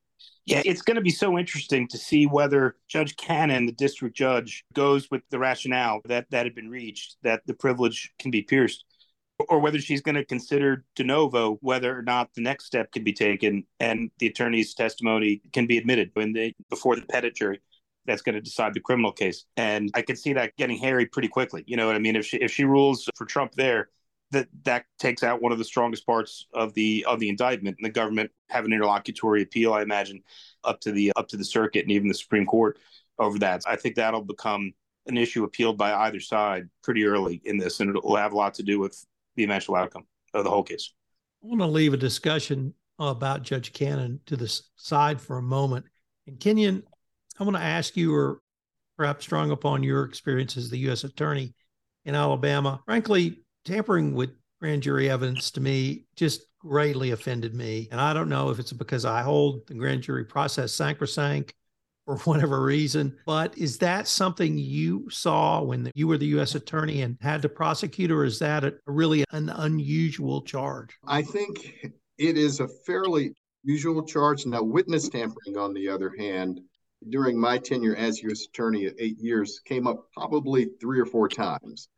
Yeah, 0.47 0.63
it's 0.65 0.83
going 0.83 0.97
to 0.97 1.01
be 1.01 1.11
so 1.11 1.39
interesting 1.39 1.89
to 1.89 1.99
see 1.99 2.27
whether 2.27 2.77
Judge 2.87 3.17
Cannon, 3.17 3.65
the 3.65 3.73
district 3.73 4.15
judge, 4.15 4.65
goes 4.75 5.11
with 5.11 5.23
the 5.31 5.39
rationale 5.39 6.01
that 6.05 6.27
that 6.31 6.45
had 6.45 6.55
been 6.55 6.69
reached, 6.69 7.17
that 7.23 7.41
the 7.47 7.55
privilege 7.55 8.13
can 8.19 8.31
be 8.31 8.43
pierced, 8.43 8.85
or 9.49 9.59
whether 9.59 9.81
she's 9.81 10.00
going 10.00 10.14
to 10.14 10.25
consider 10.25 10.85
de 10.95 11.05
novo 11.05 11.59
whether 11.61 11.99
or 11.99 12.03
not 12.03 12.33
the 12.35 12.41
next 12.41 12.67
step 12.67 12.93
can 12.93 13.03
be 13.03 13.12
taken 13.12 13.64
and 13.81 14.11
the 14.19 14.26
attorney's 14.26 14.75
testimony 14.75 15.43
can 15.53 15.67
be 15.67 15.76
admitted 15.76 16.11
when 16.14 16.33
they, 16.33 16.55
before 16.71 16.95
the 16.97 17.03
petit 17.03 17.33
jury 17.33 17.61
that's 18.07 18.23
going 18.23 18.35
to 18.35 18.41
decide 18.41 18.75
the 18.75 18.81
criminal 18.81 19.12
case. 19.12 19.45
And 19.57 19.91
I 19.95 20.03
can 20.03 20.17
see 20.17 20.35
that 20.35 20.57
getting 20.57 20.76
hairy 20.76 21.07
pretty 21.07 21.29
quickly. 21.29 21.64
You 21.67 21.76
know 21.76 21.87
what 21.87 21.97
I 21.97 21.99
mean? 21.99 22.17
If 22.17 22.26
she 22.26 22.37
if 22.37 22.50
she 22.50 22.64
rules 22.64 23.09
for 23.17 23.25
Trump 23.25 23.53
there, 23.53 23.88
that 24.35 24.49
that 24.64 24.85
takes 24.99 25.23
out 25.23 25.41
one 25.41 25.53
of 25.53 25.59
the 25.59 25.64
strongest 25.64 26.05
parts 26.07 26.47
of 26.53 26.75
the 26.75 27.05
of 27.09 27.21
the 27.21 27.29
indictment 27.29 27.76
and 27.79 27.87
the 27.87 27.91
government 27.91 28.31
have 28.50 28.64
an 28.64 28.73
interlocutory 28.73 29.43
appeal 29.43 29.73
i 29.73 29.83
imagine 29.83 30.23
up 30.64 30.81
to 30.81 30.93
the 30.93 31.12
up 31.17 31.29
to 31.29 31.37
the 31.37 31.45
circuit 31.45 31.83
and 31.83 31.93
even 31.93 32.09
the 32.09 32.14
supreme 32.14 32.47
court 32.47 32.79
over 33.19 33.38
that 33.38 33.62
i 33.67 33.76
think 33.76 33.95
that'll 33.95 34.23
become 34.23 34.73
an 35.07 35.17
issue 35.17 35.45
appealed 35.45 35.79
by 35.79 35.93
either 35.93 36.21
side 36.21 36.69
pretty 36.83 37.05
early 37.05 37.41
in 37.45 37.59
this 37.59 37.81
and 37.81 37.91
it'll 37.91 38.17
have 38.17 38.33
a 38.33 38.37
lot 38.37 38.55
to 38.55 38.62
do 38.62 38.79
with 38.79 39.05
the 39.37 39.45
eventual 39.45 39.76
outcome 39.76 40.05
of 40.33 40.45
the 40.45 40.50
whole 40.50 40.62
case 40.62 40.93
i 41.43 41.47
want 41.47 41.61
to 41.61 41.67
leave 41.67 41.93
a 41.93 41.99
discussion 41.99 42.73
about 42.99 43.43
judge 43.43 43.73
cannon 43.73 44.21
to 44.26 44.37
the 44.37 44.61
side 44.76 45.21
for 45.21 45.38
a 45.38 45.43
moment 45.43 45.85
and 46.26 46.38
kenyen 46.38 46.83
i 47.38 47.45
want 47.45 47.57
to 47.57 47.62
ask 47.62 47.97
you 47.97 48.14
or 48.14 48.41
perhaps 48.97 49.25
strong 49.25 49.50
upon 49.50 49.83
your 49.83 50.05
experience 50.05 50.57
as 50.57 50.71
the 50.71 50.79
u.s 50.79 51.05
attorney 51.05 51.55
in 52.05 52.14
alabama 52.14 52.81
frankly 52.87 53.41
tampering 53.64 54.14
with 54.14 54.31
grand 54.61 54.83
jury 54.83 55.11
evidence 55.11 55.50
to 55.50 55.61
me 55.61 56.05
just 56.17 56.47
greatly 56.64 57.11
offended 57.11 57.55
me. 57.55 57.88
And 57.93 58.00
I 58.00 58.14
don't 58.14 58.29
know 58.29 58.50
if 58.50 58.59
it's 58.59 58.73
because 58.73 59.05
I 59.05 59.23
hold 59.23 59.67
the 59.67 59.75
grand 59.75 60.03
jury 60.03 60.25
process 60.25 60.73
sacrosanct 60.73 61.53
for 62.05 62.17
whatever 62.19 62.63
reason, 62.63 63.17
but 63.27 63.57
is 63.57 63.79
that 63.79 64.07
something 64.07 64.59
you 64.59 65.09
saw 65.11 65.63
when 65.63 65.91
you 65.95 66.07
were 66.07 66.19
the 66.19 66.27
U.S. 66.27 66.55
attorney 66.55 67.03
and 67.03 67.17
had 67.21 67.43
to 67.43 67.49
prosecute, 67.49 68.11
or 68.11 68.25
is 68.25 68.39
that 68.41 68.65
a, 68.65 68.75
really 68.87 69.25
an 69.33 69.49
unusual 69.49 70.43
charge? 70.43 70.91
I 71.07 71.23
think 71.23 71.93
it 72.19 72.37
is 72.37 72.61
a 72.61 72.69
fairly 72.87 73.35
usual 73.63 74.03
charge. 74.03 74.45
Now, 74.47 74.63
witness 74.63 75.09
tampering, 75.09 75.57
on 75.57 75.73
the 75.73 75.89
other 75.89 76.13
hand, 76.19 76.61
during 77.09 77.39
my 77.39 77.59
tenure 77.59 77.97
as 77.97 78.23
U.S. 78.23 78.47
attorney 78.47 78.87
at 78.87 78.95
eight 78.99 79.19
years, 79.19 79.61
came 79.65 79.87
up 79.87 80.07
probably 80.13 80.69
three 80.81 81.01
or 81.01 81.07
four 81.07 81.29
times 81.29 81.89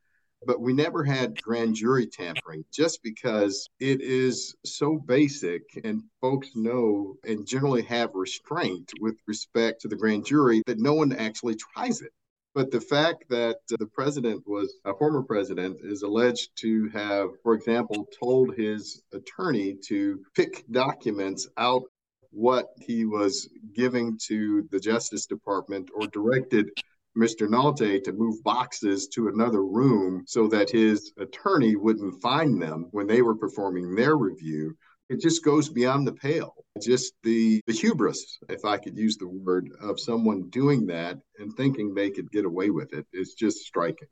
but 0.44 0.60
we 0.60 0.72
never 0.72 1.02
had 1.04 1.40
grand 1.42 1.74
jury 1.74 2.06
tampering 2.06 2.64
just 2.72 3.02
because 3.02 3.68
it 3.80 4.00
is 4.00 4.54
so 4.64 4.98
basic 4.98 5.62
and 5.84 6.02
folks 6.20 6.50
know 6.54 7.16
and 7.24 7.46
generally 7.46 7.82
have 7.82 8.10
restraint 8.14 8.92
with 9.00 9.16
respect 9.26 9.80
to 9.80 9.88
the 9.88 9.96
grand 9.96 10.26
jury 10.26 10.62
that 10.66 10.78
no 10.78 10.94
one 10.94 11.12
actually 11.12 11.56
tries 11.56 12.02
it. 12.02 12.12
But 12.54 12.70
the 12.70 12.80
fact 12.80 13.24
that 13.28 13.58
the 13.68 13.86
president 13.86 14.42
was 14.46 14.78
a 14.86 14.94
former 14.94 15.22
president 15.22 15.78
is 15.82 16.02
alleged 16.02 16.50
to 16.60 16.88
have, 16.88 17.28
for 17.42 17.52
example, 17.52 18.08
told 18.18 18.54
his 18.54 19.02
attorney 19.12 19.76
to 19.88 20.24
pick 20.34 20.64
documents 20.70 21.48
out 21.58 21.82
what 22.30 22.68
he 22.80 23.04
was 23.04 23.48
giving 23.74 24.18
to 24.28 24.66
the 24.70 24.80
Justice 24.80 25.26
Department 25.26 25.90
or 25.94 26.06
directed 26.06 26.70
Mr. 27.16 27.48
Nauta 27.48 28.02
to 28.04 28.12
move 28.12 28.42
boxes 28.44 29.08
to 29.08 29.28
another 29.28 29.64
room 29.64 30.24
so 30.26 30.46
that 30.48 30.70
his 30.70 31.12
attorney 31.18 31.74
wouldn't 31.74 32.20
find 32.20 32.60
them 32.60 32.88
when 32.90 33.06
they 33.06 33.22
were 33.22 33.34
performing 33.34 33.94
their 33.94 34.16
review. 34.16 34.76
It 35.08 35.20
just 35.20 35.44
goes 35.44 35.68
beyond 35.68 36.06
the 36.06 36.12
pale. 36.12 36.54
Just 36.82 37.14
the, 37.22 37.62
the 37.66 37.72
hubris, 37.72 38.38
if 38.48 38.64
I 38.64 38.76
could 38.76 38.98
use 38.98 39.16
the 39.16 39.28
word, 39.28 39.70
of 39.80 39.98
someone 39.98 40.50
doing 40.50 40.86
that 40.86 41.18
and 41.38 41.52
thinking 41.54 41.94
they 41.94 42.10
could 42.10 42.30
get 42.30 42.44
away 42.44 42.70
with 42.70 42.92
it 42.92 43.06
is 43.12 43.34
just 43.34 43.58
striking. 43.58 44.08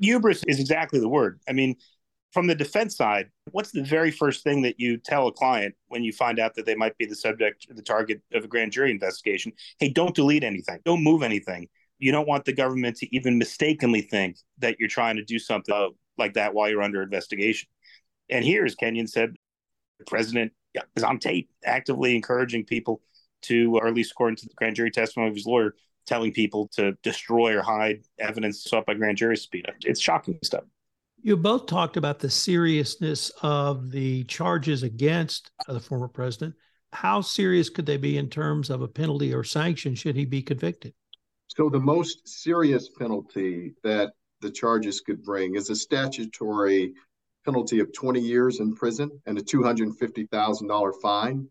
Hubris 0.00 0.44
is 0.46 0.60
exactly 0.60 1.00
the 1.00 1.08
word. 1.08 1.40
I 1.48 1.52
mean, 1.52 1.76
from 2.32 2.46
the 2.46 2.54
defense 2.54 2.96
side, 2.96 3.30
what's 3.50 3.72
the 3.72 3.82
very 3.82 4.12
first 4.12 4.44
thing 4.44 4.62
that 4.62 4.78
you 4.78 4.98
tell 4.98 5.26
a 5.26 5.32
client 5.32 5.74
when 5.88 6.04
you 6.04 6.12
find 6.12 6.38
out 6.38 6.54
that 6.54 6.64
they 6.64 6.76
might 6.76 6.96
be 6.96 7.06
the 7.06 7.16
subject, 7.16 7.66
the 7.68 7.82
target 7.82 8.20
of 8.32 8.44
a 8.44 8.48
grand 8.48 8.70
jury 8.70 8.92
investigation? 8.92 9.52
Hey, 9.80 9.88
don't 9.88 10.14
delete 10.14 10.44
anything, 10.44 10.78
don't 10.84 11.02
move 11.02 11.24
anything 11.24 11.68
you 12.00 12.10
don't 12.10 12.26
want 12.26 12.46
the 12.46 12.52
government 12.52 12.96
to 12.96 13.14
even 13.14 13.38
mistakenly 13.38 14.00
think 14.00 14.38
that 14.58 14.76
you're 14.80 14.88
trying 14.88 15.16
to 15.16 15.24
do 15.24 15.38
something 15.38 15.74
uh, 15.74 15.88
like 16.18 16.34
that 16.34 16.54
while 16.54 16.68
you're 16.68 16.82
under 16.82 17.02
investigation. 17.02 17.68
And 18.30 18.44
here, 18.44 18.64
as 18.64 18.74
Kenyen 18.74 19.08
said, 19.08 19.34
the 19.98 20.04
president 20.06 20.52
is 20.96 21.04
on 21.04 21.18
tape 21.18 21.50
actively 21.64 22.16
encouraging 22.16 22.64
people 22.64 23.02
to, 23.42 23.76
or 23.76 23.86
at 23.86 23.94
least 23.94 24.12
according 24.12 24.36
to 24.36 24.46
the 24.46 24.54
grand 24.54 24.76
jury 24.76 24.90
testimony 24.90 25.28
of 25.28 25.36
his 25.36 25.46
lawyer, 25.46 25.74
telling 26.06 26.32
people 26.32 26.68
to 26.74 26.92
destroy 27.02 27.56
or 27.56 27.62
hide 27.62 28.02
evidence 28.18 28.64
sought 28.64 28.86
by 28.86 28.94
grand 28.94 29.18
jury 29.18 29.36
subpoena. 29.36 29.72
It's 29.82 30.00
shocking 30.00 30.38
stuff. 30.42 30.64
You 31.22 31.36
both 31.36 31.66
talked 31.66 31.98
about 31.98 32.18
the 32.18 32.30
seriousness 32.30 33.30
of 33.42 33.90
the 33.90 34.24
charges 34.24 34.82
against 34.82 35.50
uh, 35.68 35.74
the 35.74 35.80
former 35.80 36.08
president. 36.08 36.54
How 36.92 37.20
serious 37.20 37.68
could 37.68 37.84
they 37.84 37.98
be 37.98 38.16
in 38.16 38.30
terms 38.30 38.70
of 38.70 38.80
a 38.80 38.88
penalty 38.88 39.34
or 39.34 39.44
sanction 39.44 39.94
should 39.94 40.16
he 40.16 40.24
be 40.24 40.40
convicted? 40.40 40.94
So 41.56 41.68
the 41.68 41.80
most 41.80 42.28
serious 42.28 42.88
penalty 42.88 43.74
that 43.82 44.12
the 44.40 44.52
charges 44.52 45.00
could 45.00 45.24
bring 45.24 45.56
is 45.56 45.68
a 45.68 45.74
statutory 45.74 46.94
penalty 47.44 47.80
of 47.80 47.92
20 47.92 48.20
years 48.20 48.60
in 48.60 48.74
prison 48.74 49.10
and 49.26 49.36
a 49.36 49.42
$250,000 49.42 50.92
fine 51.02 51.48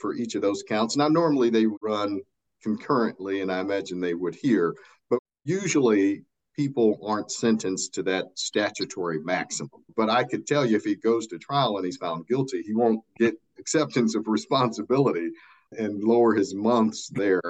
for 0.00 0.14
each 0.14 0.34
of 0.34 0.42
those 0.42 0.62
counts. 0.62 0.96
Now, 0.96 1.08
normally 1.08 1.48
they 1.48 1.64
run 1.80 2.20
concurrently, 2.62 3.40
and 3.40 3.50
I 3.50 3.60
imagine 3.60 4.00
they 4.00 4.14
would 4.14 4.34
here, 4.34 4.74
but 5.08 5.18
usually 5.44 6.24
people 6.54 6.98
aren't 7.02 7.30
sentenced 7.30 7.94
to 7.94 8.02
that 8.02 8.26
statutory 8.34 9.20
maximum. 9.20 9.82
But 9.96 10.10
I 10.10 10.24
could 10.24 10.46
tell 10.46 10.66
you 10.66 10.76
if 10.76 10.84
he 10.84 10.94
goes 10.94 11.26
to 11.28 11.38
trial 11.38 11.76
and 11.76 11.86
he's 11.86 11.96
found 11.96 12.26
guilty, 12.26 12.62
he 12.62 12.74
won't 12.74 13.00
get 13.16 13.34
acceptance 13.58 14.14
of 14.14 14.28
responsibility 14.28 15.30
and 15.72 16.04
lower 16.04 16.34
his 16.34 16.54
months 16.54 17.08
there 17.08 17.40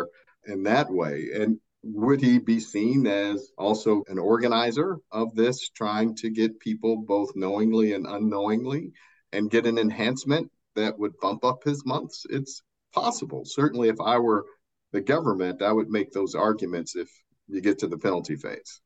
in 0.46 0.62
that 0.62 0.90
way. 0.90 1.30
And 1.34 1.58
would 1.94 2.20
he 2.20 2.38
be 2.38 2.60
seen 2.60 3.06
as 3.06 3.50
also 3.56 4.04
an 4.08 4.18
organizer 4.18 4.98
of 5.10 5.34
this, 5.34 5.70
trying 5.70 6.14
to 6.16 6.30
get 6.30 6.60
people 6.60 7.04
both 7.06 7.32
knowingly 7.34 7.94
and 7.94 8.06
unknowingly 8.06 8.92
and 9.32 9.50
get 9.50 9.66
an 9.66 9.78
enhancement 9.78 10.50
that 10.76 10.98
would 10.98 11.18
bump 11.20 11.44
up 11.44 11.64
his 11.64 11.84
months? 11.86 12.26
It's 12.30 12.62
possible. 12.94 13.44
Certainly, 13.44 13.88
if 13.88 14.00
I 14.00 14.18
were 14.18 14.44
the 14.92 15.00
government, 15.00 15.62
I 15.62 15.72
would 15.72 15.88
make 15.88 16.12
those 16.12 16.34
arguments 16.34 16.96
if 16.96 17.08
you 17.48 17.60
get 17.60 17.78
to 17.78 17.86
the 17.86 17.98
penalty 17.98 18.36
phase. 18.36 18.80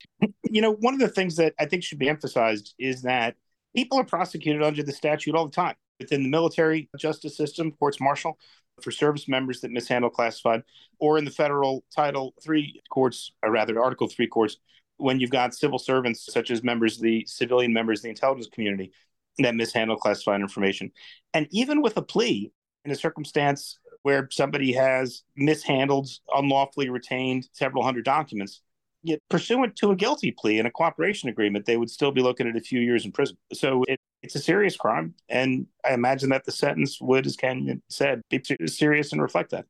You 0.44 0.62
know, 0.62 0.72
one 0.72 0.94
of 0.94 1.00
the 1.00 1.08
things 1.08 1.36
that 1.36 1.54
I 1.58 1.66
think 1.66 1.82
should 1.82 1.98
be 1.98 2.08
emphasized 2.08 2.74
is 2.78 3.02
that 3.02 3.34
people 3.74 3.98
are 3.98 4.04
prosecuted 4.04 4.62
under 4.62 4.82
the 4.82 4.92
statute 4.92 5.34
all 5.34 5.46
the 5.46 5.52
time 5.52 5.74
within 5.98 6.22
the 6.22 6.28
military 6.28 6.88
justice 6.98 7.36
system, 7.36 7.72
courts 7.72 8.00
martial 8.00 8.38
for 8.80 8.90
service 8.90 9.28
members 9.28 9.60
that 9.60 9.70
mishandle 9.70 10.10
classified, 10.10 10.62
or 10.98 11.18
in 11.18 11.24
the 11.24 11.30
federal 11.30 11.84
Title 11.94 12.34
Three 12.42 12.80
courts, 12.90 13.32
or 13.42 13.50
rather 13.50 13.82
Article 13.82 14.08
Three 14.08 14.26
courts, 14.26 14.56
when 14.96 15.20
you've 15.20 15.30
got 15.30 15.54
civil 15.54 15.78
servants 15.78 16.32
such 16.32 16.50
as 16.50 16.62
members 16.62 16.98
the 16.98 17.24
civilian 17.26 17.72
members 17.72 18.00
of 18.00 18.04
the 18.04 18.10
intelligence 18.10 18.48
community 18.52 18.92
that 19.38 19.54
mishandle 19.54 19.96
classified 19.96 20.40
information. 20.40 20.90
And 21.34 21.48
even 21.50 21.82
with 21.82 21.96
a 21.96 22.02
plea 22.02 22.52
in 22.84 22.90
a 22.90 22.96
circumstance 22.96 23.78
where 24.02 24.28
somebody 24.30 24.72
has 24.72 25.22
mishandled, 25.36 26.08
unlawfully 26.34 26.88
retained 26.90 27.48
several 27.52 27.84
hundred 27.84 28.04
documents, 28.04 28.60
yet 29.02 29.20
pursuant 29.30 29.76
to 29.76 29.90
a 29.90 29.96
guilty 29.96 30.32
plea 30.36 30.58
and 30.58 30.68
a 30.68 30.70
cooperation 30.70 31.28
agreement, 31.28 31.66
they 31.66 31.76
would 31.76 31.90
still 31.90 32.12
be 32.12 32.20
looking 32.20 32.48
at 32.48 32.56
a 32.56 32.60
few 32.60 32.80
years 32.80 33.04
in 33.04 33.12
prison. 33.12 33.36
So 33.52 33.84
it, 33.88 33.98
it's 34.22 34.34
a 34.34 34.40
serious 34.40 34.76
crime. 34.76 35.14
And 35.28 35.66
I 35.84 35.92
imagine 35.94 36.30
that 36.30 36.44
the 36.44 36.52
sentence 36.52 37.00
would, 37.00 37.26
as 37.26 37.36
Kenyen 37.36 37.82
said, 37.88 38.22
be 38.30 38.40
serious 38.66 39.12
and 39.12 39.20
reflect 39.20 39.50
that. 39.50 39.66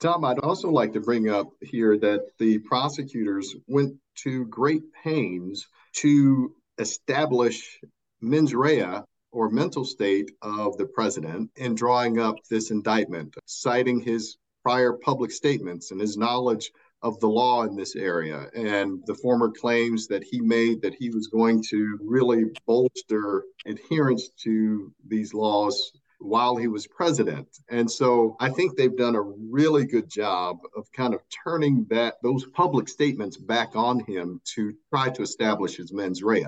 Tom, 0.00 0.24
I'd 0.24 0.40
also 0.40 0.70
like 0.70 0.92
to 0.92 1.00
bring 1.00 1.30
up 1.30 1.50
here 1.62 1.96
that 1.98 2.20
the 2.38 2.58
prosecutors 2.58 3.54
went 3.66 3.94
to 4.16 4.44
great 4.46 4.82
pains 4.92 5.66
to 5.94 6.54
establish 6.78 7.80
mens 8.20 8.54
rea 8.54 9.00
or 9.32 9.50
mental 9.50 9.84
state 9.84 10.30
of 10.42 10.76
the 10.76 10.86
president 10.86 11.50
in 11.56 11.74
drawing 11.74 12.18
up 12.18 12.36
this 12.50 12.70
indictment, 12.70 13.34
citing 13.46 14.00
his 14.00 14.36
prior 14.62 14.92
public 14.92 15.30
statements 15.30 15.90
and 15.90 16.00
his 16.00 16.16
knowledge 16.16 16.70
of 17.04 17.20
the 17.20 17.28
law 17.28 17.62
in 17.64 17.76
this 17.76 17.94
area 17.94 18.48
and 18.56 19.00
the 19.06 19.14
former 19.14 19.50
claims 19.50 20.08
that 20.08 20.24
he 20.24 20.40
made 20.40 20.80
that 20.80 20.94
he 20.94 21.10
was 21.10 21.28
going 21.28 21.62
to 21.62 21.98
really 22.02 22.46
bolster 22.66 23.44
adherence 23.66 24.30
to 24.42 24.90
these 25.06 25.34
laws 25.34 25.92
while 26.18 26.56
he 26.56 26.66
was 26.66 26.86
president. 26.86 27.46
And 27.68 27.88
so 27.90 28.36
I 28.40 28.48
think 28.48 28.76
they've 28.76 28.96
done 28.96 29.16
a 29.16 29.20
really 29.20 29.84
good 29.84 30.08
job 30.10 30.56
of 30.74 30.90
kind 30.92 31.12
of 31.12 31.20
turning 31.44 31.86
that 31.90 32.14
those 32.22 32.46
public 32.46 32.88
statements 32.88 33.36
back 33.36 33.76
on 33.76 34.00
him 34.00 34.40
to 34.54 34.72
try 34.88 35.10
to 35.10 35.22
establish 35.22 35.76
his 35.76 35.92
mens 35.92 36.22
rea. 36.22 36.46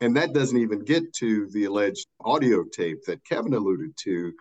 And 0.00 0.16
that 0.16 0.32
doesn't 0.32 0.58
even 0.58 0.80
get 0.80 1.12
to 1.14 1.46
the 1.50 1.66
alleged 1.66 2.08
audio 2.24 2.64
tape 2.64 3.04
that 3.06 3.24
Kevin 3.24 3.54
alluded 3.54 3.96
to, 3.98 4.32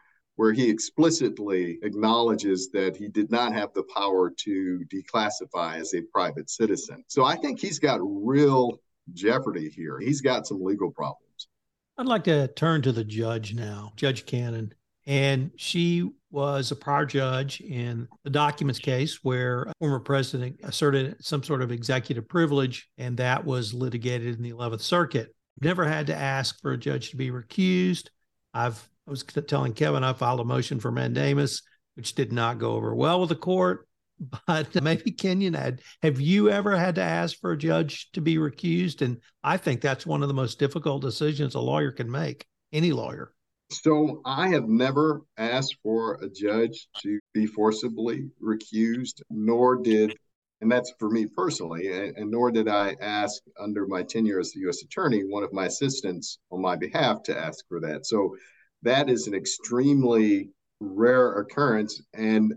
where 0.42 0.54
he 0.54 0.68
explicitly 0.68 1.78
acknowledges 1.84 2.72
that 2.72 2.96
he 2.98 3.08
did 3.08 3.30
not 3.30 3.54
have 3.54 3.72
the 3.76 3.84
power 3.94 4.32
to 4.32 4.84
declassify 4.92 5.76
as 5.80 5.94
a 5.94 6.02
private 6.12 6.50
citizen. 6.50 7.04
So 7.10 7.24
I 7.24 7.36
think 7.36 7.60
he's 7.60 7.78
got 7.78 8.00
real 8.02 8.82
jeopardy 9.14 9.70
here. 9.70 10.00
He's 10.00 10.20
got 10.20 10.48
some 10.48 10.64
legal 10.64 10.90
problems. 10.90 11.48
I'd 11.96 12.08
like 12.08 12.24
to 12.24 12.48
turn 12.48 12.82
to 12.82 12.92
the 12.92 13.04
judge 13.04 13.54
now, 13.54 13.94
Judge 13.96 14.26
Cannon. 14.26 14.74
And 15.06 15.52
she 15.58 16.10
was 16.32 16.72
a 16.72 16.76
prior 16.76 17.06
judge 17.06 17.62
in 17.62 18.08
the 18.24 18.32
documents 18.32 18.80
case 18.80 19.20
where 19.22 19.66
a 19.66 19.74
former 19.78 20.00
president 20.00 20.60
asserted 20.64 21.24
some 21.24 21.44
sort 21.44 21.62
of 21.62 21.72
executive 21.72 22.28
privilege, 22.28 22.90
and 22.98 23.16
that 23.18 23.46
was 23.46 23.76
litigated 23.76 24.38
in 24.38 24.42
the 24.42 24.54
11th 24.54 24.82
Circuit. 24.82 25.36
Never 25.62 25.86
had 25.86 26.08
to 26.08 26.16
ask 26.16 26.60
for 26.64 26.72
a 26.72 26.78
judge 26.80 27.12
to 27.12 27.16
be 27.16 27.30
recused. 27.30 28.08
I've 28.56 28.90
I 29.08 29.12
was 29.12 29.24
telling 29.24 29.74
Kevin 29.74 30.04
I 30.04 30.14
filed 30.14 30.40
a 30.40 30.46
motion 30.46 30.80
for 30.80 30.92
mandamus, 30.92 31.62
which 31.96 32.16
did 32.16 32.32
not 32.32 32.60
go 32.60 32.74
over 32.74 32.96
well 32.96 33.20
with 33.20 33.30
the 33.30 33.36
court. 33.36 33.88
But 34.46 34.84
maybe 34.84 35.12
Kenyen 35.12 35.58
had. 35.58 35.82
Have 36.04 36.22
you 36.22 36.52
ever 36.52 36.78
had 36.78 36.94
to 36.96 37.02
ask 37.02 37.40
for 37.40 37.54
a 37.54 37.58
judge 37.58 38.12
to 38.12 38.22
be 38.22 38.36
recused? 38.36 39.02
And 39.02 39.18
I 39.44 39.58
think 39.58 39.82
that's 39.82 40.06
one 40.06 40.22
of 40.22 40.28
the 40.28 40.36
most 40.36 40.60
difficult 40.60 41.02
decisions 41.02 41.56
a 41.56 41.60
lawyer 41.60 41.92
can 41.92 42.12
make. 42.12 42.46
Any 42.72 42.92
lawyer. 42.92 43.34
So 43.72 44.22
I 44.26 44.50
have 44.50 44.68
never 44.68 45.22
asked 45.38 45.78
for 45.82 46.20
a 46.22 46.30
judge 46.30 46.88
to 47.02 47.20
be 47.34 47.48
forcibly 47.48 48.30
recused, 48.44 49.22
nor 49.30 49.78
did, 49.78 50.14
and 50.60 50.72
that's 50.72 50.94
for 51.00 51.10
me 51.10 51.26
personally, 51.26 51.92
and, 51.92 52.16
and, 52.18 52.30
nor 52.30 52.52
did 52.52 52.68
I 52.68 52.96
ask 53.02 53.42
under 53.60 53.88
my 53.88 54.04
tenure 54.04 54.40
as 54.40 54.52
the 54.52 54.60
U.S. 54.62 54.84
attorney, 54.84 55.22
one 55.22 55.44
of 55.44 55.54
my 55.54 55.66
assistants 55.66 56.38
on 56.52 56.62
my 56.62 56.76
behalf 56.76 57.24
to 57.24 57.38
ask 57.38 57.66
for 57.68 57.80
that. 57.80 58.06
So 58.06 58.36
that 58.84 59.10
is 59.10 59.28
an 59.28 59.34
extremely 59.34 60.50
rare 60.80 61.34
occurrence. 61.34 62.02
And 62.14 62.54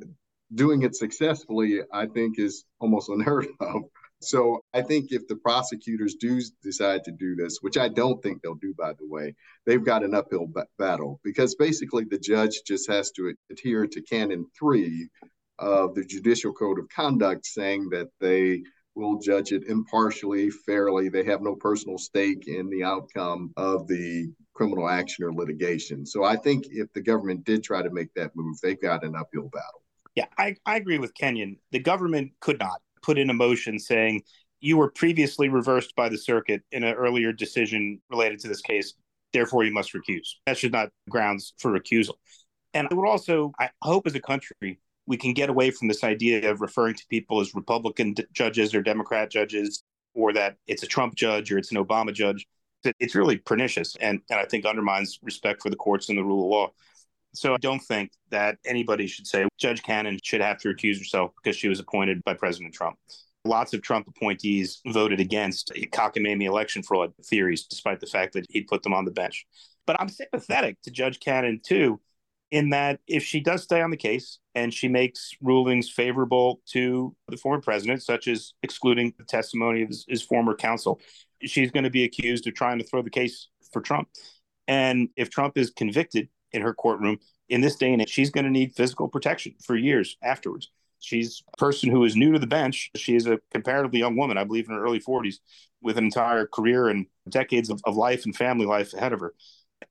doing 0.55 0.83
it 0.83 0.95
successfully, 0.95 1.81
I 1.93 2.07
think, 2.07 2.39
is 2.39 2.65
almost 2.81 3.09
unheard 3.11 3.47
of. 3.61 3.83
So 4.21 4.61
I 4.73 4.81
think 4.81 5.13
if 5.13 5.27
the 5.29 5.37
prosecutors 5.37 6.15
do 6.15 6.41
decide 6.63 7.05
to 7.05 7.13
do 7.13 7.35
this, 7.35 7.59
which 7.61 7.77
I 7.77 7.89
don't 7.89 8.23
think 8.23 8.41
they'll 8.41 8.55
do, 8.55 8.75
by 8.79 8.93
the 8.95 9.07
way, 9.07 9.35
they've 9.67 9.85
got 9.85 10.03
an 10.03 10.15
uphill 10.15 10.47
b- 10.47 10.63
battle 10.79 11.21
because 11.23 11.55
basically 11.57 12.05
the 12.05 12.19
judge 12.19 12.63
just 12.67 12.89
has 12.89 13.11
to 13.13 13.35
adhere 13.51 13.87
to 13.87 14.03
Canon 14.03 14.47
3 14.59 15.09
of 15.59 15.95
the 15.95 16.05
Judicial 16.05 16.55
Code 16.55 16.79
of 16.79 16.89
Conduct, 16.89 17.45
saying 17.45 17.91
that 17.91 18.09
they 18.19 18.63
will 18.95 19.19
judge 19.19 19.53
it 19.53 19.65
impartially, 19.69 20.49
fairly. 20.51 21.09
They 21.09 21.25
have 21.25 21.43
no 21.43 21.57
personal 21.57 21.99
stake 21.99 22.49
in 22.49 22.71
the 22.71 22.83
outcome 22.83 23.53
of 23.57 23.87
the 23.89 24.33
criminal 24.55 24.89
action 24.89 25.25
or 25.25 25.35
litigation. 25.35 26.07
So 26.07 26.25
I 26.25 26.37
think 26.37 26.67
if 26.71 26.93
the 26.93 27.01
government 27.01 27.45
did 27.45 27.63
try 27.63 27.83
to 27.83 27.91
make 27.91 28.13
that 28.15 28.35
move, 28.35 28.57
they've 28.63 28.81
got 28.81 29.05
an 29.05 29.15
uphill 29.17 29.51
battle. 29.53 29.83
Yeah, 30.15 30.27
I, 30.39 30.57
I 30.65 30.77
agree 30.77 30.99
with 30.99 31.13
Kenyen. 31.15 31.59
The 31.73 31.81
government 31.81 32.33
could 32.41 32.59
not 32.59 32.81
put 33.03 33.19
in 33.19 33.31
a 33.31 33.35
motion 33.35 33.79
saying 33.79 34.23
you 34.61 34.77
were 34.77 34.91
previously 34.91 35.49
reversed 35.49 35.95
by 35.97 36.09
the 36.09 36.17
circuit 36.17 36.63
in 36.73 36.85
an 36.85 36.95
earlier 36.95 37.33
decision 37.33 38.01
related 38.11 38.39
to 38.41 38.49
this 38.49 38.63
case. 38.63 38.95
Therefore, 39.33 39.65
you 39.65 39.73
must 39.73 39.93
recuse. 39.93 40.29
That 40.47 40.57
should 40.57 40.73
not 40.73 40.91
grounds 41.11 41.53
for 41.59 41.73
recusal. 41.73 42.15
And 42.73 42.89
I 42.91 42.95
would 42.95 43.09
also, 43.09 43.53
I 43.59 43.71
hope 43.83 44.07
as 44.07 44.15
a 44.15 44.21
country, 44.21 44.79
we 45.07 45.17
can 45.17 45.35
get 45.35 45.51
away 45.51 45.71
from 45.71 45.89
this 45.89 46.03
idea 46.05 46.51
of 46.51 46.61
referring 46.61 46.95
to 46.95 47.05
people 47.11 47.41
as 47.41 47.55
Republican 47.55 48.15
d- 48.15 48.25
judges 48.33 48.75
or 48.75 48.81
Democrat 48.81 49.31
judges, 49.31 49.83
or 50.15 50.33
that 50.33 50.57
it's 50.67 50.83
a 50.83 50.87
Trump 50.87 51.15
judge 51.15 51.53
or 51.53 51.59
it's 51.59 51.73
an 51.73 51.85
Obama 51.85 52.13
judge. 52.15 52.47
It's 52.99 53.15
really 53.15 53.39
pernicious 53.39 53.97
and, 53.97 54.21
and 54.31 54.41
I 54.41 54.45
think 54.45 54.65
undermines 54.65 55.19
respect 55.23 55.63
for 55.63 55.71
the 55.71 55.77
courts 55.77 56.09
and 56.09 56.19
the 56.19 56.25
rule 56.25 56.45
of 56.45 56.51
law. 56.51 56.71
So 57.35 57.55
I 57.55 57.57
don't 57.59 57.81
think 57.81 58.13
that 58.31 58.59
anybody 58.65 59.07
should 59.07 59.27
say 59.27 59.47
Judge 59.59 59.83
Cannon 59.83 60.19
should 60.23 60.41
have 60.41 60.59
to 60.59 60.69
recuse 60.69 60.99
herself 60.99 61.33
because 61.43 61.57
she 61.57 61.69
was 61.69 61.81
appointed 61.81 62.23
by 62.25 62.35
President 62.35 62.73
Trump. 62.73 62.97
Lots 63.45 63.75
of 63.75 63.83
Trump 63.83 64.07
appointees 64.09 64.81
voted 64.87 65.21
against 65.21 65.73
cockamamie 65.93 66.47
election 66.47 66.83
fraud 66.83 67.13
theories, 67.25 67.65
despite 67.65 68.01
the 68.01 68.07
fact 68.07 68.33
that 68.35 68.47
he 68.49 68.63
put 68.63 68.83
them 68.83 68.95
on 68.95 69.05
the 69.05 69.11
bench. 69.11 69.47
But 69.87 70.01
I'm 70.01 70.09
sympathetic 70.09 70.81
to 70.83 70.91
Judge 70.91 71.21
Cannon, 71.21 71.61
too, 71.63 72.01
in 72.51 72.71
that 72.71 73.01
if 73.07 73.25
she 73.25 73.41
does 73.41 73.65
stay 73.65 73.83
on 73.83 73.91
the 73.91 73.97
case 73.97 74.39
and 74.55 74.73
she 74.73 74.89
makes 74.89 75.33
rulings 75.43 75.91
favorable 75.91 76.63
to 76.69 77.15
the 77.29 77.37
former 77.37 77.61
president, 77.61 78.03
such 78.03 78.29
as 78.29 78.55
excluding 78.63 79.13
the 79.19 79.25
testimony 79.25 79.83
of 79.83 79.89
his, 79.89 80.05
his 80.09 80.23
former 80.23 80.55
counsel, 80.55 81.01
she's 81.47 81.71
going 81.71 81.85
to 81.85 81.91
be 81.91 82.05
accused 82.05 82.47
of 82.47 82.55
trying 82.55 82.79
to 82.79 82.85
throw 82.85 83.03
the 83.03 83.11
case 83.11 83.49
for 83.73 83.81
Trump. 83.81 84.09
And 84.67 85.09
if 85.17 85.31
Trump 85.31 85.59
is 85.59 85.71
convicted 85.71 86.29
in 86.53 86.63
her 86.63 86.75
courtroom 86.75 87.19
in 87.49 87.61
this 87.61 87.77
day 87.77 87.93
and 87.93 88.03
age, 88.03 88.09
she's 88.09 88.31
going 88.31 88.45
to 88.45 88.51
need 88.51 88.75
physical 88.75 89.09
protection 89.09 89.55
for 89.63 89.77
years 89.77 90.17
afterwards. 90.23 90.71
She's 91.01 91.43
a 91.53 91.57
person 91.59 91.91
who 91.91 92.05
is 92.05 92.17
new 92.17 92.33
to 92.33 92.39
the 92.39 92.47
bench. 92.47 92.91
She 92.97 93.15
is 93.15 93.27
a 93.27 93.39
comparatively 93.51 93.99
young 93.99 94.17
woman, 94.17 94.39
I 94.39 94.45
believe 94.45 94.69
in 94.69 94.75
her 94.75 94.83
early 94.83 95.01
40s, 95.01 95.37
with 95.83 95.99
an 95.99 96.05
entire 96.05 96.47
career 96.47 96.89
and 96.89 97.07
decades 97.29 97.69
of, 97.69 97.81
of 97.85 97.97
life 97.97 98.25
and 98.25 98.35
family 98.35 98.65
life 98.65 98.95
ahead 98.95 99.13
of 99.13 99.21
her. 99.21 99.35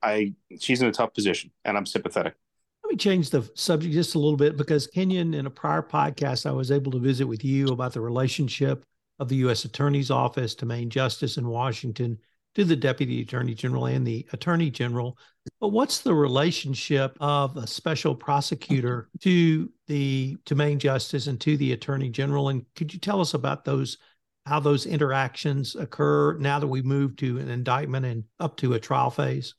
I 0.02 0.34
she's 0.60 0.82
in 0.82 0.88
a 0.88 0.92
tough 0.92 1.14
position 1.14 1.52
and 1.64 1.76
I'm 1.76 1.86
sympathetic. 1.86 2.34
Let 2.82 2.90
me 2.90 2.96
change 2.96 3.30
the 3.30 3.48
subject 3.54 3.94
just 3.94 4.16
a 4.16 4.18
little 4.18 4.36
bit 4.36 4.56
because 4.56 4.88
Kenyen, 4.88 5.34
in 5.34 5.46
a 5.46 5.50
prior 5.50 5.82
podcast, 5.82 6.46
I 6.46 6.52
was 6.52 6.72
able 6.72 6.90
to 6.92 6.98
visit 6.98 7.26
with 7.26 7.44
you 7.44 7.68
about 7.68 7.92
the 7.92 8.00
relationship 8.00 8.84
of 9.18 9.28
the 9.28 9.36
U.S. 9.36 9.64
Attorney's 9.64 10.10
Office 10.10 10.54
to 10.56 10.66
Main 10.66 10.90
Justice 10.90 11.36
in 11.36 11.46
Washington 11.46 12.18
to 12.54 12.64
the 12.64 12.76
Deputy 12.76 13.20
Attorney 13.22 13.54
General 13.54 13.86
and 13.86 14.06
the 14.06 14.26
Attorney 14.32 14.70
General. 14.70 15.18
But 15.60 15.68
what's 15.68 16.00
the 16.00 16.14
relationship 16.14 17.16
of 17.20 17.56
a 17.56 17.66
special 17.66 18.14
prosecutor 18.14 19.08
to 19.20 19.70
the 19.88 20.36
to 20.46 20.54
Main 20.54 20.78
Justice 20.78 21.26
and 21.26 21.40
to 21.40 21.56
the 21.56 21.72
Attorney 21.72 22.10
General? 22.10 22.48
And 22.48 22.64
could 22.76 22.92
you 22.92 23.00
tell 23.00 23.20
us 23.20 23.34
about 23.34 23.64
those 23.64 23.98
how 24.46 24.60
those 24.60 24.86
interactions 24.86 25.74
occur 25.74 26.36
now 26.38 26.58
that 26.58 26.66
we 26.66 26.82
move 26.82 27.16
to 27.16 27.38
an 27.38 27.48
indictment 27.48 28.04
and 28.04 28.24
up 28.40 28.56
to 28.58 28.74
a 28.74 28.80
trial 28.80 29.10
phase? 29.10 29.54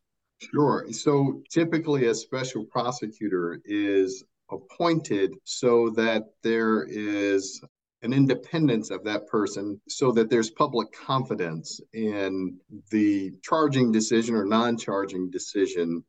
Sure. 0.54 0.86
So 0.92 1.42
typically, 1.50 2.06
a 2.06 2.16
special 2.16 2.66
prosecutor 2.66 3.62
is 3.66 4.24
appointed 4.52 5.34
so 5.44 5.90
that 5.92 6.24
there 6.44 6.84
is 6.84 7.62
an 8.02 8.14
independence 8.14 8.92
of 8.92 9.04
that 9.04 9.28
person 9.28 9.80
so 9.88 10.12
that 10.12 10.30
there's 10.30 10.50
public 10.52 10.92
confidence 10.92 11.82
in 11.94 12.58
the 12.92 13.34
charging 13.42 13.92
decision 13.92 14.36
or 14.36 14.46
non 14.46 14.78
charging 14.78 15.30
decision 15.30 16.04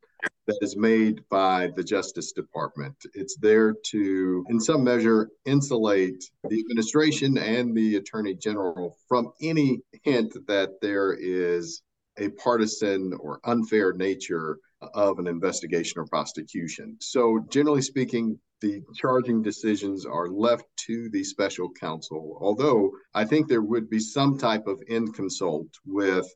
that 0.47 0.59
is 0.61 0.77
made 0.77 1.21
by 1.29 1.71
the 1.77 1.83
Justice 1.83 2.33
Department. 2.33 2.95
It's 3.15 3.37
there 3.37 3.75
to, 3.87 4.45
in 4.49 4.61
some 4.61 4.85
measure, 4.85 5.29
insulate 5.45 6.25
the 6.49 6.61
administration 6.61 7.39
and 7.39 7.77
the 7.77 7.97
Attorney 7.97 8.35
General 8.35 8.97
from 9.09 9.33
any 9.43 9.81
hint 10.03 10.37
that 10.47 10.81
there 10.81 11.17
is 11.19 11.83
a 12.19 12.29
partisan 12.31 13.13
or 13.21 13.41
unfair 13.45 13.93
nature 13.93 14.59
of 14.95 15.19
an 15.19 15.27
investigation 15.27 16.01
or 16.01 16.07
prosecution. 16.07 16.97
So, 17.01 17.45
generally 17.51 17.83
speaking, 17.83 18.39
the 18.61 18.83
charging 18.95 19.43
decisions 19.43 20.07
are 20.07 20.29
left 20.29 20.65
to 20.87 21.09
the 21.11 21.23
special 21.25 21.71
counsel, 21.71 22.39
although 22.41 22.91
I 23.15 23.25
think 23.25 23.49
there 23.49 23.63
would 23.63 23.91
be 23.91 23.99
some 23.99 24.39
type 24.39 24.67
of 24.67 24.83
in 24.89 25.13
consult 25.13 25.69
with 25.85 26.27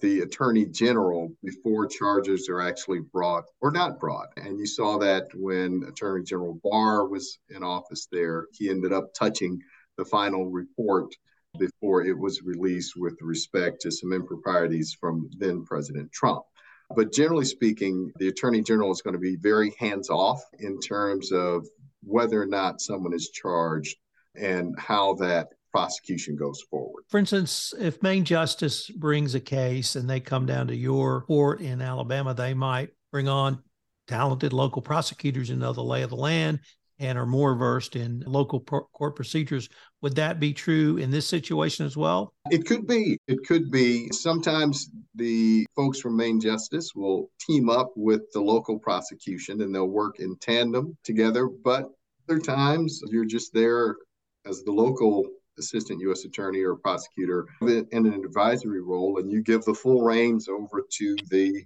the 0.00 0.20
attorney 0.20 0.66
general 0.66 1.32
before 1.42 1.86
charges 1.86 2.48
are 2.48 2.60
actually 2.60 3.00
brought 3.00 3.44
or 3.60 3.70
not 3.70 3.98
brought. 3.98 4.28
And 4.36 4.58
you 4.58 4.66
saw 4.66 4.98
that 4.98 5.28
when 5.34 5.84
Attorney 5.88 6.24
General 6.24 6.60
Barr 6.62 7.08
was 7.08 7.38
in 7.48 7.62
office 7.62 8.06
there, 8.12 8.46
he 8.52 8.68
ended 8.68 8.92
up 8.92 9.14
touching 9.14 9.58
the 9.96 10.04
final 10.04 10.50
report 10.50 11.14
before 11.58 12.04
it 12.04 12.18
was 12.18 12.42
released 12.42 12.94
with 12.96 13.16
respect 13.22 13.80
to 13.80 13.90
some 13.90 14.12
improprieties 14.12 14.94
from 15.00 15.30
then 15.38 15.64
President 15.64 16.12
Trump. 16.12 16.42
But 16.94 17.12
generally 17.12 17.44
speaking, 17.44 18.12
the 18.18 18.28
attorney 18.28 18.62
general 18.62 18.92
is 18.92 19.02
going 19.02 19.14
to 19.14 19.20
be 19.20 19.36
very 19.36 19.74
hands 19.78 20.08
off 20.08 20.40
in 20.58 20.78
terms 20.80 21.32
of 21.32 21.66
whether 22.02 22.40
or 22.40 22.46
not 22.46 22.80
someone 22.80 23.12
is 23.12 23.30
charged 23.30 23.96
and 24.34 24.78
how 24.78 25.14
that 25.14 25.48
prosecution 25.72 26.36
goes 26.36 26.62
forward. 26.70 27.04
For 27.08 27.18
instance, 27.18 27.74
if 27.78 28.02
Main 28.02 28.24
Justice 28.24 28.88
brings 28.88 29.34
a 29.34 29.40
case 29.40 29.96
and 29.96 30.08
they 30.08 30.20
come 30.20 30.46
down 30.46 30.68
to 30.68 30.76
your 30.76 31.22
court 31.22 31.60
in 31.60 31.82
Alabama, 31.82 32.32
they 32.32 32.54
might 32.54 32.90
bring 33.10 33.28
on 33.28 33.62
talented 34.06 34.52
local 34.52 34.80
prosecutors 34.80 35.48
who 35.48 35.56
know 35.56 35.72
the 35.72 35.82
lay 35.82 36.02
of 36.02 36.10
the 36.10 36.16
land 36.16 36.60
and 36.98 37.18
are 37.18 37.26
more 37.26 37.54
versed 37.54 37.96
in 37.96 38.22
local 38.26 38.60
court 38.60 39.16
procedures. 39.16 39.68
Would 40.02 40.16
that 40.16 40.40
be 40.40 40.52
true 40.52 40.96
in 40.96 41.10
this 41.10 41.28
situation 41.28 41.84
as 41.84 41.96
well? 41.96 42.32
It 42.50 42.66
could 42.66 42.86
be. 42.86 43.18
It 43.28 43.46
could 43.46 43.70
be. 43.70 44.08
Sometimes 44.12 44.90
the 45.14 45.66
folks 45.76 46.00
from 46.00 46.16
Main 46.16 46.40
Justice 46.40 46.94
will 46.94 47.30
team 47.40 47.68
up 47.68 47.92
with 47.96 48.22
the 48.32 48.40
local 48.40 48.78
prosecution 48.78 49.60
and 49.60 49.74
they'll 49.74 49.86
work 49.86 50.20
in 50.20 50.36
tandem 50.36 50.96
together. 51.04 51.48
But 51.48 51.84
other 52.28 52.40
times 52.40 53.00
you're 53.10 53.24
just 53.24 53.52
there 53.52 53.96
as 54.46 54.62
the 54.62 54.72
local 54.72 55.26
assistant 55.58 56.00
U.S. 56.00 56.24
attorney 56.24 56.62
or 56.62 56.76
prosecutor 56.76 57.46
in 57.62 57.86
an 57.92 58.24
advisory 58.24 58.82
role, 58.82 59.18
and 59.18 59.30
you 59.30 59.42
give 59.42 59.64
the 59.64 59.74
full 59.74 60.02
reins 60.02 60.48
over 60.48 60.82
to 60.98 61.16
the 61.30 61.64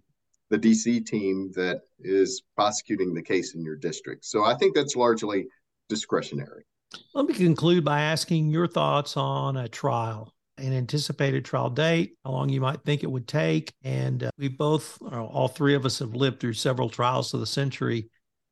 the 0.50 0.58
DC 0.58 1.06
team 1.06 1.52
that 1.54 1.82
is 2.00 2.42
prosecuting 2.56 3.14
the 3.14 3.22
case 3.22 3.54
in 3.54 3.62
your 3.62 3.76
district. 3.76 4.24
So 4.24 4.44
I 4.44 4.54
think 4.54 4.74
that's 4.74 4.96
largely 4.96 5.46
discretionary. 5.88 6.64
Let 7.14 7.26
me 7.26 7.34
conclude 7.34 7.84
by 7.84 8.00
asking 8.00 8.50
your 8.50 8.66
thoughts 8.66 9.16
on 9.16 9.56
a 9.56 9.68
trial, 9.68 10.34
an 10.58 10.72
anticipated 10.72 11.44
trial 11.44 11.70
date, 11.70 12.16
how 12.24 12.32
long 12.32 12.48
you 12.48 12.60
might 12.60 12.82
think 12.82 13.04
it 13.04 13.10
would 13.10 13.28
take. 13.28 13.72
And 13.84 14.24
uh, 14.24 14.30
we 14.36 14.48
both, 14.48 14.98
all 15.02 15.48
three 15.48 15.74
of 15.74 15.86
us, 15.86 16.00
have 16.00 16.14
lived 16.14 16.40
through 16.40 16.54
several 16.54 16.90
trials 16.90 17.32
of 17.32 17.40
the 17.40 17.46
century, 17.46 18.10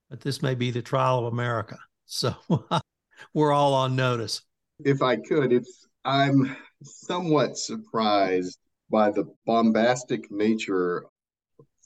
but 0.08 0.20
this 0.20 0.40
may 0.40 0.54
be 0.54 0.70
the 0.70 0.82
trial 0.82 1.18
of 1.18 1.32
America. 1.32 1.78
So 2.06 2.34
we're 3.34 3.52
all 3.52 3.74
on 3.74 3.96
notice. 3.96 4.42
If 4.84 5.02
I 5.02 5.16
could, 5.16 5.52
it's 5.52 5.88
I'm 6.04 6.56
somewhat 6.82 7.58
surprised 7.58 8.58
by 8.88 9.10
the 9.10 9.24
bombastic 9.44 10.30
nature 10.30 11.04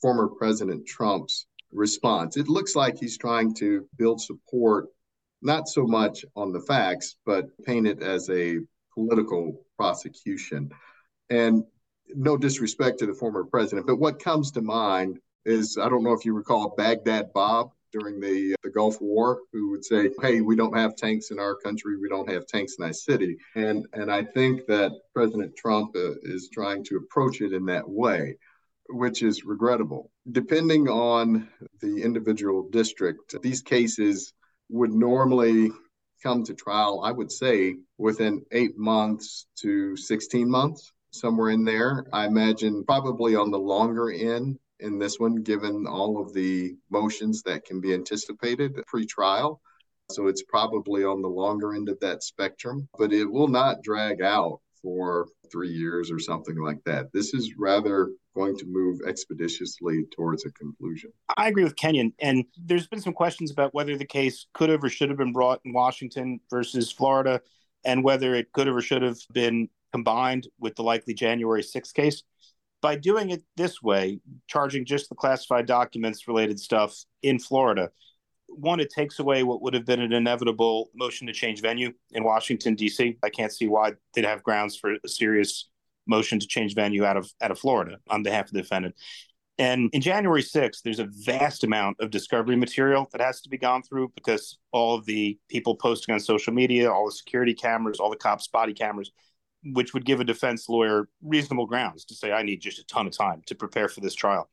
former 0.03 0.29
President 0.29 0.87
Trump's 0.87 1.47
response. 1.73 2.37
It 2.37 2.49
looks 2.49 2.77
like 2.77 2.99
he's 2.99 3.17
trying 3.17 3.55
to 3.55 3.87
build 3.97 4.21
support, 4.21 4.89
not 5.41 5.69
so 5.69 5.87
much 5.87 6.25
on 6.37 6.53
the 6.53 6.61
facts, 6.61 7.17
but 7.25 7.47
paint 7.65 7.87
it 7.87 8.03
as 8.03 8.29
a 8.29 8.59
political 8.93 9.65
prosecution. 9.79 10.71
And 11.31 11.65
no 12.15 12.37
disrespect 12.37 12.99
to 12.99 13.07
the 13.07 13.15
former 13.15 13.45
president, 13.45 13.87
but 13.87 13.97
what 13.97 14.23
comes 14.23 14.51
to 14.53 14.61
mind 14.61 15.19
is 15.47 15.79
I 15.81 15.89
don't 15.89 16.05
know 16.05 16.13
if 16.13 16.25
you 16.25 16.35
recall 16.35 16.75
Baghdad 16.77 17.33
Bob 17.33 17.71
during 17.91 18.21
the 18.21 18.55
the 18.63 18.71
Gulf 18.71 19.01
War, 19.01 19.41
who 19.53 19.71
would 19.71 19.85
say, 19.85 20.11
"Hey, 20.21 20.41
we 20.41 20.57
don't 20.57 20.77
have 20.77 20.95
tanks 20.95 21.31
in 21.31 21.39
our 21.39 21.55
country. 21.55 21.97
We 21.97 22.09
don't 22.09 22.31
have 22.31 22.47
tanks 22.47 22.77
in 22.79 22.85
our 22.85 22.93
city." 22.93 23.39
And 23.55 23.87
and 23.93 24.13
I 24.13 24.25
think 24.25 24.67
that 24.67 24.93
President 25.15 25.57
Trump 25.57 25.97
uh, 25.97 26.15
is 26.23 26.51
trying 26.53 26.85
to 26.85 26.97
approach 26.97 27.41
it 27.41 27.53
in 27.53 27.65
that 27.67 27.89
way 27.89 28.37
which 28.93 29.23
is 29.23 29.45
regrettable. 29.45 30.11
Depending 30.31 30.89
on 30.89 31.49
the 31.81 32.03
individual 32.03 32.69
district, 32.71 33.35
these 33.43 33.63
cases 33.63 34.33
would 34.69 34.93
normally 34.93 35.71
come 36.23 36.45
to 36.45 36.55
trial, 36.55 37.03
I 37.05 37.11
would 37.11 37.33
say, 37.33 37.77
within 37.99 38.45
eight 38.53 38.79
months 38.79 39.47
to 39.61 39.97
16 39.97 40.49
months, 40.49 40.93
somewhere 41.11 41.51
in 41.51 41.65
there. 41.65 42.07
I 42.13 42.27
imagine 42.27 42.85
probably 42.85 43.35
on 43.35 43.51
the 43.51 43.59
longer 43.59 44.11
end 44.11 44.59
in 44.81 44.99
this 44.99 45.19
one, 45.19 45.37
given 45.37 45.87
all 45.87 46.21
of 46.21 46.33
the 46.33 46.75
motions 46.91 47.43
that 47.43 47.65
can 47.65 47.81
be 47.81 47.95
anticipated 47.95 48.75
pre 48.87 49.07
trial. 49.07 49.61
So 50.11 50.27
it's 50.27 50.43
probably 50.43 51.05
on 51.05 51.23
the 51.23 51.29
longer 51.29 51.75
end 51.75 51.89
of 51.89 51.99
that 52.01 52.23
spectrum, 52.23 52.89
but 52.99 53.13
it 53.13 53.25
will 53.25 53.49
not 53.49 53.83
drag 53.83 54.21
out 54.21 54.61
for 54.83 55.29
three 55.51 55.71
years 55.71 56.11
or 56.11 56.19
something 56.19 56.57
like 56.57 56.83
that. 56.85 57.13
This 57.13 57.35
is 57.35 57.55
rather 57.57 58.11
going 58.35 58.57
to 58.59 58.67
move 58.67 59.01
expeditiously 59.07 60.05
towards 60.15 60.45
a 60.47 60.51
conclusion. 60.53 61.13
I 61.37 61.49
agree 61.49 61.65
with 61.65 61.77
Kenyen. 61.77 62.13
And 62.21 62.45
there's 62.57 62.87
been 62.87 63.01
some 63.01 63.13
questions 63.13 63.51
about 63.51 63.75
whether 63.75 63.97
the 63.97 64.05
case 64.05 64.47
could 64.55 64.71
have 64.71 64.83
or 64.83 64.89
should 64.89 65.09
have 65.09 65.19
been 65.19 65.33
brought 65.33 65.61
in 65.65 65.73
Washington 65.73 66.41
versus 66.51 66.91
Florida, 66.91 67.41
and 67.85 68.05
whether 68.05 68.35
it 68.35 68.53
could 68.53 68.67
have 68.67 68.77
or 68.77 68.83
should 68.83 69.03
have 69.03 69.19
been 69.33 69.69
combined 69.93 70.49
with 70.59 70.75
the 70.77 70.83
likely 70.83 71.15
January 71.15 71.63
6th 71.63 71.93
case. 71.95 72.23
By 72.81 72.97
doing 72.97 73.31
it 73.31 73.43
this 73.57 73.83
way, 73.83 74.21
charging 74.49 74.85
just 74.85 75.09
the 75.09 75.15
classified 75.15 75.67
documents 75.67 76.27
related 76.27 76.59
stuff 76.59 77.05
in 77.23 77.39
Florida, 77.39 77.91
one, 78.49 78.81
it 78.81 78.91
takes 78.91 79.19
away 79.19 79.43
what 79.45 79.63
would 79.63 79.75
have 79.75 79.87
been 79.87 80.01
an 80.01 80.13
inevitable 80.13 80.91
motion 80.95 81.27
to 81.27 81.33
change 81.33 81.61
venue 81.61 81.93
in 82.11 82.25
Washington, 82.25 82.75
D.C. 82.75 83.17
I 83.23 83.31
can't 83.31 83.53
see 83.53 83.67
why 83.67 83.93
they'd 84.15 84.25
have 84.25 84.43
grounds 84.43 84.77
for 84.77 84.95
a 85.05 85.09
serious 85.09 85.69
motion 86.07 86.39
to 86.41 86.47
change 86.47 86.75
venue 86.75 87.05
out 87.05 87.17
of 87.17 87.31
out 87.41 87.51
of 87.51 87.59
Florida 87.59 87.99
on 88.09 88.23
behalf 88.23 88.47
of 88.47 88.53
the 88.53 88.63
defendant. 88.63 88.95
And 89.59 89.91
in 89.93 90.01
January 90.01 90.43
6th, 90.43 90.83
there's 90.83 90.99
a 90.99 91.09
vast 91.11 91.63
amount 91.63 91.99
of 92.01 92.11
discovery 92.11 92.57
material 92.57 93.09
that 93.13 93.21
has 93.21 93.43
to 93.43 93.49
be 93.49 93.59
gone 93.59 93.83
through 93.83 94.11
because 94.15 94.59
all 94.73 94.95
of 94.95 95.05
the 95.05 95.39
people 95.49 95.77
posting 95.77 96.15
on 96.15 96.21
social 96.21 96.53
media, 96.53 96.91
all 96.91 97.07
the 97.07 97.13
security 97.13 97.55
cameras, 97.55 98.01
all 98.01 98.11
the 98.11 98.17
cops' 98.17 98.49
body 98.49 98.73
cameras, 98.73 99.13
which 99.63 99.93
would 99.93 100.07
give 100.07 100.21
a 100.21 100.25
defense 100.25 100.69
lawyer 100.69 101.09
reasonable 101.23 101.67
grounds 101.67 102.05
to 102.07 102.15
say, 102.15 102.33
I 102.33 102.43
need 102.43 102.61
just 102.61 102.79
a 102.79 102.87
ton 102.87 103.07
of 103.07 103.17
time 103.17 103.43
to 103.47 103.55
prepare 103.55 103.89
for 103.89 104.01
this 104.01 104.15
trial. 104.15 104.49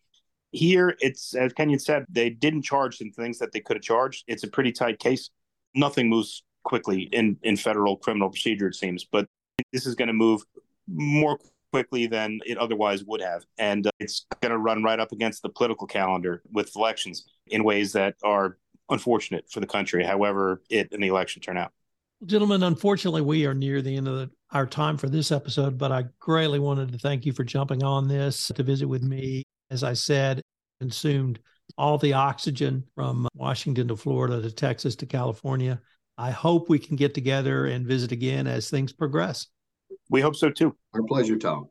Here, 0.51 0.95
it's 0.99 1.33
as 1.33 1.53
Kenyen 1.53 1.79
said, 1.79 2.05
they 2.09 2.29
didn't 2.29 2.63
charge 2.63 2.97
some 2.97 3.11
things 3.11 3.39
that 3.39 3.51
they 3.51 3.61
could 3.61 3.77
have 3.77 3.83
charged. 3.83 4.25
It's 4.27 4.43
a 4.43 4.47
pretty 4.47 4.71
tight 4.71 4.99
case. 4.99 5.29
Nothing 5.75 6.09
moves 6.09 6.43
quickly 6.63 7.03
in, 7.13 7.37
in 7.43 7.55
federal 7.55 7.97
criminal 7.97 8.29
procedure, 8.29 8.67
it 8.67 8.75
seems, 8.75 9.05
but 9.05 9.27
this 9.71 9.85
is 9.85 9.95
going 9.95 10.07
to 10.07 10.13
move 10.13 10.43
more 10.91 11.39
quickly 11.71 12.07
than 12.07 12.39
it 12.45 12.57
otherwise 12.57 13.03
would 13.03 13.21
have. 13.21 13.45
And 13.57 13.87
uh, 13.87 13.91
it's 13.99 14.25
going 14.41 14.51
to 14.51 14.57
run 14.57 14.83
right 14.83 14.99
up 14.99 15.11
against 15.11 15.43
the 15.43 15.49
political 15.49 15.87
calendar 15.87 16.41
with 16.51 16.75
elections 16.75 17.25
in 17.47 17.63
ways 17.63 17.93
that 17.93 18.15
are 18.23 18.57
unfortunate 18.89 19.45
for 19.51 19.59
the 19.59 19.67
country, 19.67 20.03
however 20.03 20.61
it 20.69 20.91
and 20.91 21.03
the 21.03 21.07
election 21.07 21.41
turn 21.41 21.57
out. 21.57 21.71
Gentlemen, 22.25 22.63
unfortunately, 22.63 23.21
we 23.21 23.45
are 23.45 23.53
near 23.53 23.81
the 23.81 23.95
end 23.95 24.07
of 24.07 24.15
the, 24.15 24.29
our 24.51 24.65
time 24.65 24.97
for 24.97 25.07
this 25.07 25.31
episode, 25.31 25.77
but 25.77 25.91
I 25.91 26.05
greatly 26.19 26.59
wanted 26.59 26.91
to 26.91 26.97
thank 26.97 27.25
you 27.25 27.31
for 27.31 27.43
jumping 27.43 27.83
on 27.83 28.07
this 28.07 28.51
to 28.55 28.63
visit 28.63 28.87
with 28.87 29.03
me 29.03 29.43
as 29.69 29.83
I 29.83 29.93
said, 29.93 30.41
consumed 30.79 31.39
all 31.77 31.97
the 31.97 32.13
oxygen 32.13 32.83
from 32.95 33.27
Washington 33.33 33.87
to 33.89 33.95
Florida 33.95 34.41
to 34.41 34.51
Texas 34.51 34.95
to 34.97 35.05
California. 35.05 35.79
I 36.17 36.31
hope 36.31 36.69
we 36.69 36.79
can 36.79 36.95
get 36.95 37.13
together 37.13 37.67
and 37.67 37.87
visit 37.87 38.11
again 38.11 38.47
as 38.47 38.69
things 38.69 38.91
progress. 38.91 39.47
We 40.09 40.21
hope 40.21 40.35
so 40.35 40.49
too. 40.49 40.75
Our 40.93 41.03
pleasure, 41.03 41.37
Tom. 41.37 41.69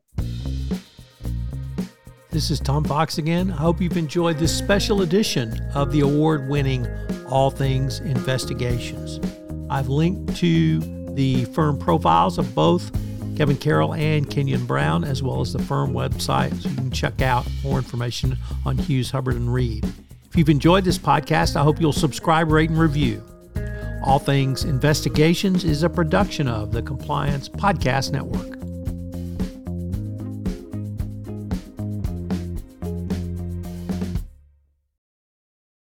This 2.31 2.51
is 2.51 2.59
Tom 2.59 2.83
Fox 2.83 3.17
again. 3.17 3.51
I 3.51 3.57
hope 3.57 3.81
you've 3.81 3.97
enjoyed 3.97 4.37
this 4.37 4.55
special 4.55 5.01
edition 5.01 5.59
of 5.73 5.91
the 5.91 6.01
award 6.01 6.47
winning 6.47 6.87
All 7.27 7.49
Things 7.49 7.99
Investigations. 7.99 9.19
I've 9.69 9.89
linked 9.89 10.35
to 10.37 10.79
the 11.15 11.45
firm 11.45 11.77
profiles 11.77 12.37
of 12.37 12.53
both 12.55 12.91
Kevin 13.35 13.57
Carroll 13.57 13.93
and 13.93 14.27
Kenyen 14.27 14.67
Brown, 14.67 15.03
as 15.03 15.23
well 15.23 15.41
as 15.41 15.53
the 15.53 15.59
firm 15.59 15.91
website. 15.91 16.53
So 16.61 16.69
you 16.69 16.75
can 16.75 16.91
check 16.91 17.21
out 17.21 17.47
more 17.63 17.77
information 17.77 18.37
on 18.65 18.77
Hughes, 18.77 19.11
Hubbard, 19.11 19.35
and 19.35 19.53
Reed. 19.53 19.85
If 20.25 20.35
you've 20.35 20.49
enjoyed 20.49 20.83
this 20.83 20.97
podcast, 20.97 21.55
I 21.55 21.63
hope 21.63 21.81
you'll 21.81 21.91
subscribe, 21.91 22.51
rate, 22.51 22.69
and 22.69 22.77
review. 22.77 23.23
All 24.03 24.19
Things 24.19 24.63
Investigations 24.63 25.63
is 25.63 25.83
a 25.83 25.89
production 25.89 26.47
of 26.47 26.71
the 26.71 26.81
Compliance 26.81 27.49
Podcast 27.49 28.11
Network. 28.11 28.58